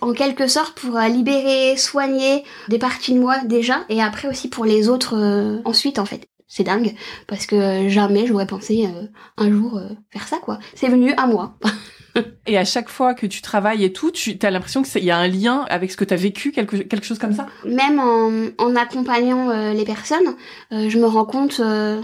en 0.01 0.15
quelque 0.15 0.47
sorte 0.47 0.81
pour 0.81 0.99
libérer, 0.99 1.77
soigner 1.77 2.43
des 2.69 2.79
parties 2.79 3.13
de 3.13 3.21
moi 3.21 3.37
déjà, 3.45 3.85
et 3.91 4.01
après 4.01 4.29
aussi 4.29 4.49
pour 4.49 4.65
les 4.65 4.89
autres 4.89 5.61
ensuite 5.67 5.99
en 5.99 6.07
fait. 6.07 6.27
C'est 6.49 6.65
dingue, 6.65 6.95
parce 7.27 7.45
que 7.45 7.91
jamais 7.91 8.27
j'aurais 8.27 8.47
pensé 8.47 8.89
un 9.37 9.51
jour 9.51 9.79
faire 10.11 10.27
ça 10.27 10.39
quoi. 10.39 10.59
C'est 10.75 10.89
venu 10.89 11.13
à 11.19 11.27
moi. 11.27 11.59
et 12.47 12.59
à 12.59 12.64
chaque 12.64 12.88
fois 12.88 13.14
que 13.14 13.26
tu 13.26 13.42
travailles 13.42 13.85
et 13.85 13.92
tout, 13.92 14.11
tu 14.11 14.38
as 14.42 14.50
l'impression 14.50 14.83
qu'il 14.83 15.04
y 15.04 15.11
a 15.11 15.19
un 15.19 15.28
lien 15.28 15.64
avec 15.69 15.90
ce 15.90 15.97
que 15.97 16.04
tu 16.04 16.14
as 16.14 16.16
vécu, 16.16 16.52
quelque, 16.52 16.76
quelque 16.76 17.07
chose 17.07 17.19
comme 17.19 17.35
ça? 17.35 17.47
Même 17.64 17.99
en, 17.99 18.49
en 18.59 18.76
accompagnant 18.76 19.50
euh, 19.50 19.73
les 19.73 19.85
personnes, 19.85 20.37
euh, 20.73 20.88
je 20.88 20.99
me 20.99 21.07
rends 21.07 21.25
compte, 21.25 21.61
euh, 21.61 22.00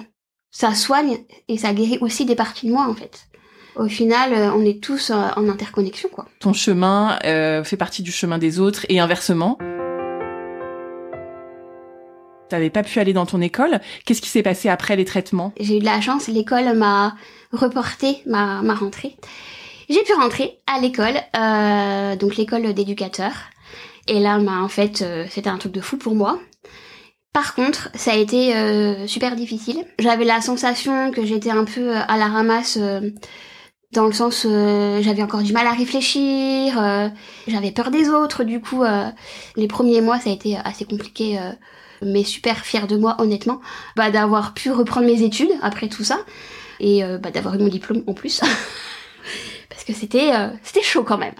ça 0.50 0.74
soigne 0.74 1.18
et 1.48 1.58
ça 1.58 1.72
guérit 1.72 1.98
aussi 2.00 2.24
des 2.24 2.34
parties 2.34 2.66
de 2.66 2.72
moi 2.72 2.86
en 2.88 2.94
fait. 2.94 3.26
Au 3.76 3.86
final, 3.86 4.32
on 4.56 4.64
est 4.64 4.82
tous 4.82 5.12
en 5.12 5.48
interconnexion 5.48 6.08
quoi. 6.08 6.26
Ton 6.40 6.52
chemin 6.52 7.16
fait 7.62 7.76
partie 7.76 8.02
du 8.02 8.10
chemin 8.10 8.38
des 8.38 8.58
autres 8.58 8.84
et 8.88 8.98
inversement 8.98 9.56
t'avais 12.48 12.70
pas 12.70 12.82
pu 12.82 12.98
aller 12.98 13.12
dans 13.12 13.26
ton 13.26 13.40
école. 13.40 13.80
Qu'est-ce 14.04 14.22
qui 14.22 14.28
s'est 14.28 14.42
passé 14.42 14.68
après 14.68 14.96
les 14.96 15.04
traitements? 15.04 15.52
J'ai 15.60 15.76
eu 15.76 15.80
de 15.80 15.84
la 15.84 16.00
chance, 16.00 16.28
l'école 16.28 16.76
m'a 16.76 17.14
reporté 17.52 18.22
ma, 18.26 18.62
ma 18.62 18.74
rentrée. 18.74 19.16
J'ai 19.88 20.02
pu 20.02 20.12
rentrer 20.12 20.58
à 20.66 20.80
l'école, 20.80 21.16
euh, 21.34 22.14
donc 22.16 22.36
l'école 22.36 22.74
d'éducateur. 22.74 23.32
Et 24.06 24.20
là, 24.20 24.38
bah, 24.38 24.60
en 24.60 24.68
fait, 24.68 25.00
euh, 25.00 25.24
c'était 25.30 25.48
un 25.48 25.56
truc 25.56 25.72
de 25.72 25.80
fou 25.80 25.96
pour 25.96 26.14
moi. 26.14 26.38
Par 27.32 27.54
contre, 27.54 27.88
ça 27.94 28.12
a 28.12 28.16
été 28.16 28.54
euh, 28.54 29.06
super 29.06 29.34
difficile. 29.34 29.86
J'avais 29.98 30.26
la 30.26 30.42
sensation 30.42 31.10
que 31.10 31.24
j'étais 31.24 31.50
un 31.50 31.64
peu 31.64 31.94
à 31.94 32.16
la 32.18 32.26
ramasse 32.26 32.78
dans 33.92 34.06
le 34.06 34.12
sens 34.12 34.42
j'avais 34.42 35.22
encore 35.22 35.42
du 35.42 35.54
mal 35.54 35.66
à 35.66 35.72
réfléchir, 35.72 36.74
j'avais 37.46 37.70
peur 37.70 37.90
des 37.90 38.10
autres. 38.10 38.44
Du 38.44 38.60
coup, 38.60 38.82
les 39.56 39.68
premiers 39.68 40.02
mois, 40.02 40.18
ça 40.18 40.28
a 40.30 40.32
été 40.32 40.58
assez 40.62 40.84
compliqué, 40.84 41.38
mais 42.02 42.24
super 42.24 42.64
fière 42.66 42.86
de 42.86 42.96
moi, 42.96 43.16
honnêtement, 43.18 43.60
bah, 43.96 44.10
d'avoir 44.10 44.52
pu 44.52 44.70
reprendre 44.70 45.06
mes 45.06 45.22
études 45.22 45.52
après 45.62 45.88
tout 45.88 46.04
ça 46.04 46.18
et 46.80 47.02
bah, 47.22 47.30
d'avoir 47.30 47.54
eu 47.54 47.58
mon 47.58 47.68
diplôme 47.68 48.02
en 48.06 48.14
plus. 48.14 48.42
parce 49.88 49.98
que 49.98 50.06
c'était 50.06 50.32
euh, 50.34 50.48
c'était 50.62 50.82
chaud 50.82 51.02
quand 51.02 51.18
même. 51.18 51.34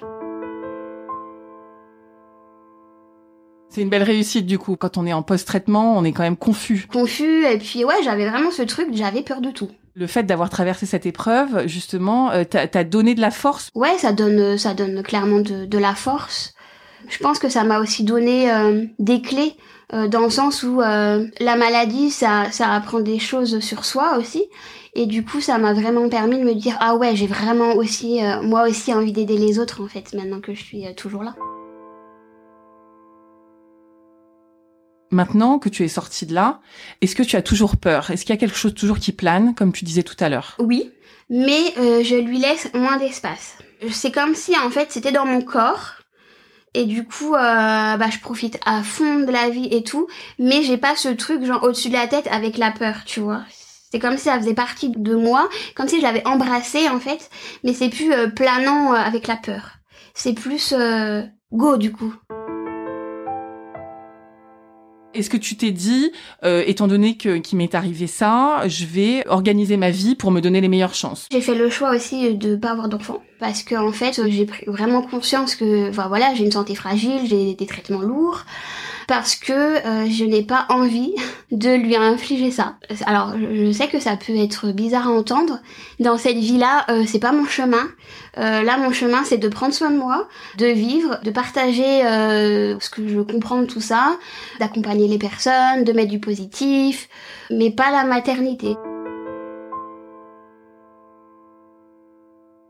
C'est 3.68 3.82
une 3.82 3.90
belle 3.90 4.02
réussite 4.02 4.46
du 4.46 4.58
coup. 4.58 4.76
Quand 4.76 4.96
on 4.96 5.06
est 5.06 5.12
en 5.12 5.22
post-traitement, 5.22 5.96
on 5.96 6.04
est 6.04 6.12
quand 6.12 6.22
même 6.22 6.36
confus. 6.36 6.86
Confus 6.90 7.44
et 7.44 7.58
puis 7.58 7.84
ouais, 7.84 8.02
j'avais 8.02 8.28
vraiment 8.28 8.50
ce 8.50 8.62
truc, 8.62 8.88
j'avais 8.92 9.22
peur 9.22 9.40
de 9.40 9.50
tout. 9.50 9.70
Le 9.94 10.06
fait 10.06 10.22
d'avoir 10.22 10.48
traversé 10.48 10.86
cette 10.86 11.06
épreuve, 11.06 11.66
justement, 11.66 12.30
euh, 12.30 12.44
t'as 12.44 12.84
donné 12.84 13.14
de 13.14 13.20
la 13.20 13.30
force? 13.30 13.68
Ouais, 13.74 13.98
ça 13.98 14.12
donne 14.12 14.56
ça 14.56 14.72
donne 14.72 15.02
clairement 15.02 15.40
de, 15.40 15.66
de 15.66 15.78
la 15.78 15.94
force. 15.94 16.54
Je 17.08 17.18
pense 17.18 17.38
que 17.38 17.48
ça 17.48 17.64
m'a 17.64 17.80
aussi 17.80 18.04
donné 18.04 18.52
euh, 18.52 18.84
des 18.98 19.20
clés 19.20 19.54
dans 19.90 20.20
le 20.20 20.28
sens 20.28 20.64
où 20.64 20.80
la 20.80 21.56
maladie, 21.56 22.10
ça 22.10 22.52
ça 22.52 22.70
apprend 22.74 23.00
des 23.00 23.18
choses 23.18 23.60
sur 23.60 23.86
soi 23.86 24.18
aussi 24.18 24.44
et 24.94 25.06
du 25.06 25.24
coup, 25.24 25.40
ça 25.40 25.58
m'a 25.58 25.74
vraiment 25.74 26.08
permis 26.08 26.38
de 26.38 26.42
me 26.42 26.54
dire 26.54 26.76
ah 26.80 26.96
ouais, 26.96 27.14
j'ai 27.14 27.28
vraiment 27.28 27.74
aussi 27.74 28.20
euh, 28.24 28.42
moi 28.42 28.68
aussi 28.68 28.92
envie 28.92 29.12
d'aider 29.12 29.36
les 29.38 29.60
autres 29.60 29.80
en 29.80 29.86
fait 29.86 30.12
maintenant 30.12 30.40
que 30.40 30.54
je 30.54 30.60
suis 30.60 30.86
euh, 30.88 30.92
toujours 30.92 31.22
là. 31.22 31.36
Maintenant 35.12 35.60
que 35.60 35.68
tu 35.68 35.84
es 35.84 35.88
sortie 35.88 36.26
de 36.26 36.34
là, 36.34 36.60
est-ce 37.00 37.14
que 37.14 37.22
tu 37.22 37.36
as 37.36 37.42
toujours 37.42 37.76
peur? 37.76 38.10
Est-ce 38.10 38.24
qu'il 38.24 38.34
y 38.34 38.36
a 38.36 38.40
quelque 38.40 38.56
chose 38.56 38.74
toujours 38.74 38.98
qui 38.98 39.12
plane, 39.12 39.54
comme 39.54 39.72
tu 39.72 39.84
disais 39.84 40.02
tout 40.02 40.16
à 40.18 40.28
l'heure? 40.28 40.56
Oui, 40.58 40.90
mais 41.30 41.72
euh, 41.78 42.02
je 42.02 42.16
lui 42.16 42.40
laisse 42.40 42.68
moins 42.74 42.98
d'espace. 42.98 43.56
C'est 43.90 44.10
comme 44.10 44.34
si 44.34 44.58
en 44.58 44.68
fait 44.68 44.90
c'était 44.90 45.12
dans 45.12 45.26
mon 45.26 45.42
corps 45.42 45.94
et 46.74 46.84
du 46.84 47.04
coup 47.04 47.32
bah 47.32 48.10
je 48.10 48.18
profite 48.18 48.58
à 48.64 48.82
fond 48.82 49.20
de 49.20 49.32
la 49.32 49.48
vie 49.48 49.68
et 49.70 49.82
tout, 49.82 50.06
mais 50.38 50.62
j'ai 50.62 50.76
pas 50.76 50.96
ce 50.96 51.08
truc 51.08 51.44
genre 51.44 51.62
au-dessus 51.62 51.88
de 51.88 51.94
la 51.94 52.06
tête 52.06 52.28
avec 52.30 52.58
la 52.58 52.70
peur, 52.70 53.04
tu 53.04 53.20
vois. 53.20 53.42
C'est 53.90 53.98
comme 53.98 54.18
si 54.18 54.24
ça 54.24 54.38
faisait 54.38 54.54
partie 54.54 54.90
de 54.90 55.14
moi, 55.14 55.48
comme 55.74 55.88
si 55.88 55.98
je 55.98 56.02
l'avais 56.02 56.26
embrassé 56.26 56.88
en 56.88 57.00
fait, 57.00 57.30
mais 57.64 57.72
c'est 57.72 57.88
plus 57.88 58.12
euh, 58.12 58.28
planant 58.28 58.92
euh, 58.92 58.96
avec 58.96 59.26
la 59.26 59.36
peur. 59.36 59.78
C'est 60.14 60.34
plus 60.34 60.74
euh, 60.76 61.22
go 61.52 61.78
du 61.78 61.90
coup. 61.90 62.14
Est-ce 65.18 65.30
que 65.30 65.36
tu 65.36 65.56
t'es 65.56 65.72
dit, 65.72 66.12
étant 66.44 66.86
donné 66.86 67.16
que 67.16 67.38
qu'il 67.38 67.58
m'est 67.58 67.74
arrivé 67.74 68.06
ça, 68.06 68.62
je 68.68 68.84
vais 68.86 69.26
organiser 69.26 69.76
ma 69.76 69.90
vie 69.90 70.14
pour 70.14 70.30
me 70.30 70.40
donner 70.40 70.60
les 70.60 70.68
meilleures 70.68 70.94
chances? 70.94 71.26
J'ai 71.32 71.40
fait 71.40 71.56
le 71.56 71.68
choix 71.70 71.90
aussi 71.94 72.34
de 72.34 72.54
pas 72.54 72.70
avoir 72.70 72.88
d'enfant 72.88 73.20
parce 73.40 73.62
que 73.62 73.74
en 73.74 73.92
fait 73.92 74.20
j'ai 74.28 74.46
pris 74.46 74.64
vraiment 74.66 75.02
conscience 75.02 75.56
que, 75.56 75.90
voilà, 75.90 76.34
j'ai 76.34 76.44
une 76.44 76.52
santé 76.52 76.74
fragile, 76.76 77.20
j'ai 77.24 77.54
des 77.54 77.66
traitements 77.66 78.00
lourds 78.00 78.44
parce 79.08 79.36
que 79.36 79.52
euh, 79.52 80.06
je 80.08 80.24
n'ai 80.24 80.42
pas 80.42 80.66
envie 80.68 81.14
de 81.50 81.74
lui 81.74 81.96
infliger 81.96 82.52
ça. 82.52 82.76
Alors 83.06 83.32
je 83.36 83.72
sais 83.72 83.88
que 83.88 83.98
ça 83.98 84.16
peut 84.16 84.36
être 84.36 84.70
bizarre 84.70 85.08
à 85.08 85.10
entendre. 85.10 85.58
Dans 85.98 86.18
cette 86.18 86.36
vie-là, 86.36 86.84
euh, 86.90 87.04
c'est 87.06 87.18
pas 87.18 87.32
mon 87.32 87.46
chemin. 87.46 87.88
Euh, 88.36 88.62
là, 88.62 88.76
mon 88.76 88.92
chemin, 88.92 89.24
c'est 89.24 89.38
de 89.38 89.48
prendre 89.48 89.74
soin 89.74 89.90
de 89.90 89.96
moi, 89.96 90.28
de 90.58 90.66
vivre, 90.66 91.18
de 91.24 91.30
partager 91.30 92.02
ce 92.78 92.90
que 92.90 93.08
je 93.08 93.20
comprends 93.20 93.62
de 93.62 93.66
tout 93.66 93.80
ça, 93.80 94.16
d'accompagner 94.60 95.08
les 95.08 95.18
personnes, 95.18 95.82
de 95.82 95.92
mettre 95.92 96.10
du 96.10 96.20
positif, 96.20 97.08
mais 97.50 97.70
pas 97.70 97.90
la 97.90 98.04
maternité. 98.04 98.76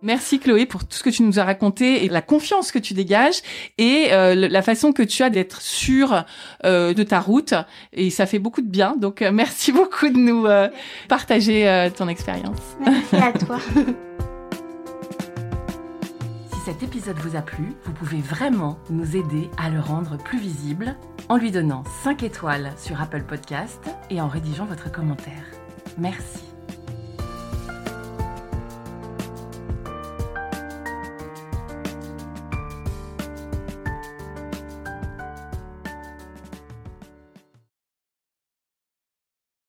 Merci 0.02 0.38
Chloé 0.38 0.64
pour 0.64 0.86
tout 0.86 0.96
ce 0.96 1.02
que 1.02 1.10
tu 1.10 1.24
nous 1.24 1.40
as 1.40 1.44
raconté 1.44 2.04
et 2.04 2.08
la 2.08 2.22
confiance 2.22 2.70
que 2.70 2.78
tu 2.78 2.94
dégages 2.94 3.42
et 3.78 4.12
euh, 4.12 4.34
la 4.36 4.62
façon 4.62 4.92
que 4.92 5.02
tu 5.02 5.24
as 5.24 5.30
d'être 5.30 5.60
sûre 5.60 6.24
euh, 6.64 6.94
de 6.94 7.02
ta 7.02 7.18
route 7.18 7.54
et 7.92 8.10
ça 8.10 8.26
fait 8.26 8.38
beaucoup 8.38 8.60
de 8.60 8.68
bien. 8.68 8.94
Donc 8.96 9.22
euh, 9.22 9.32
merci 9.32 9.72
beaucoup 9.78 10.08
de 10.08 10.16
nous 10.16 10.46
partager 11.08 11.90
ton 11.96 12.06
expérience. 12.08 12.58
Merci 12.80 13.16
à 13.16 13.32
toi. 13.32 13.58
si 16.52 16.58
cet 16.64 16.82
épisode 16.84 17.16
vous 17.18 17.36
a 17.36 17.42
plu, 17.42 17.72
vous 17.84 17.92
pouvez 17.92 18.20
vraiment 18.20 18.78
nous 18.90 19.16
aider 19.16 19.50
à 19.56 19.68
le 19.68 19.80
rendre 19.80 20.16
plus 20.16 20.38
visible 20.38 20.96
en 21.28 21.36
lui 21.36 21.50
donnant 21.50 21.82
5 22.04 22.22
étoiles 22.22 22.72
sur 22.78 23.00
Apple 23.00 23.24
Podcast 23.24 23.80
et 24.10 24.20
en 24.20 24.28
rédigeant 24.28 24.64
votre 24.64 24.92
commentaire. 24.92 25.44
Merci. 25.98 26.47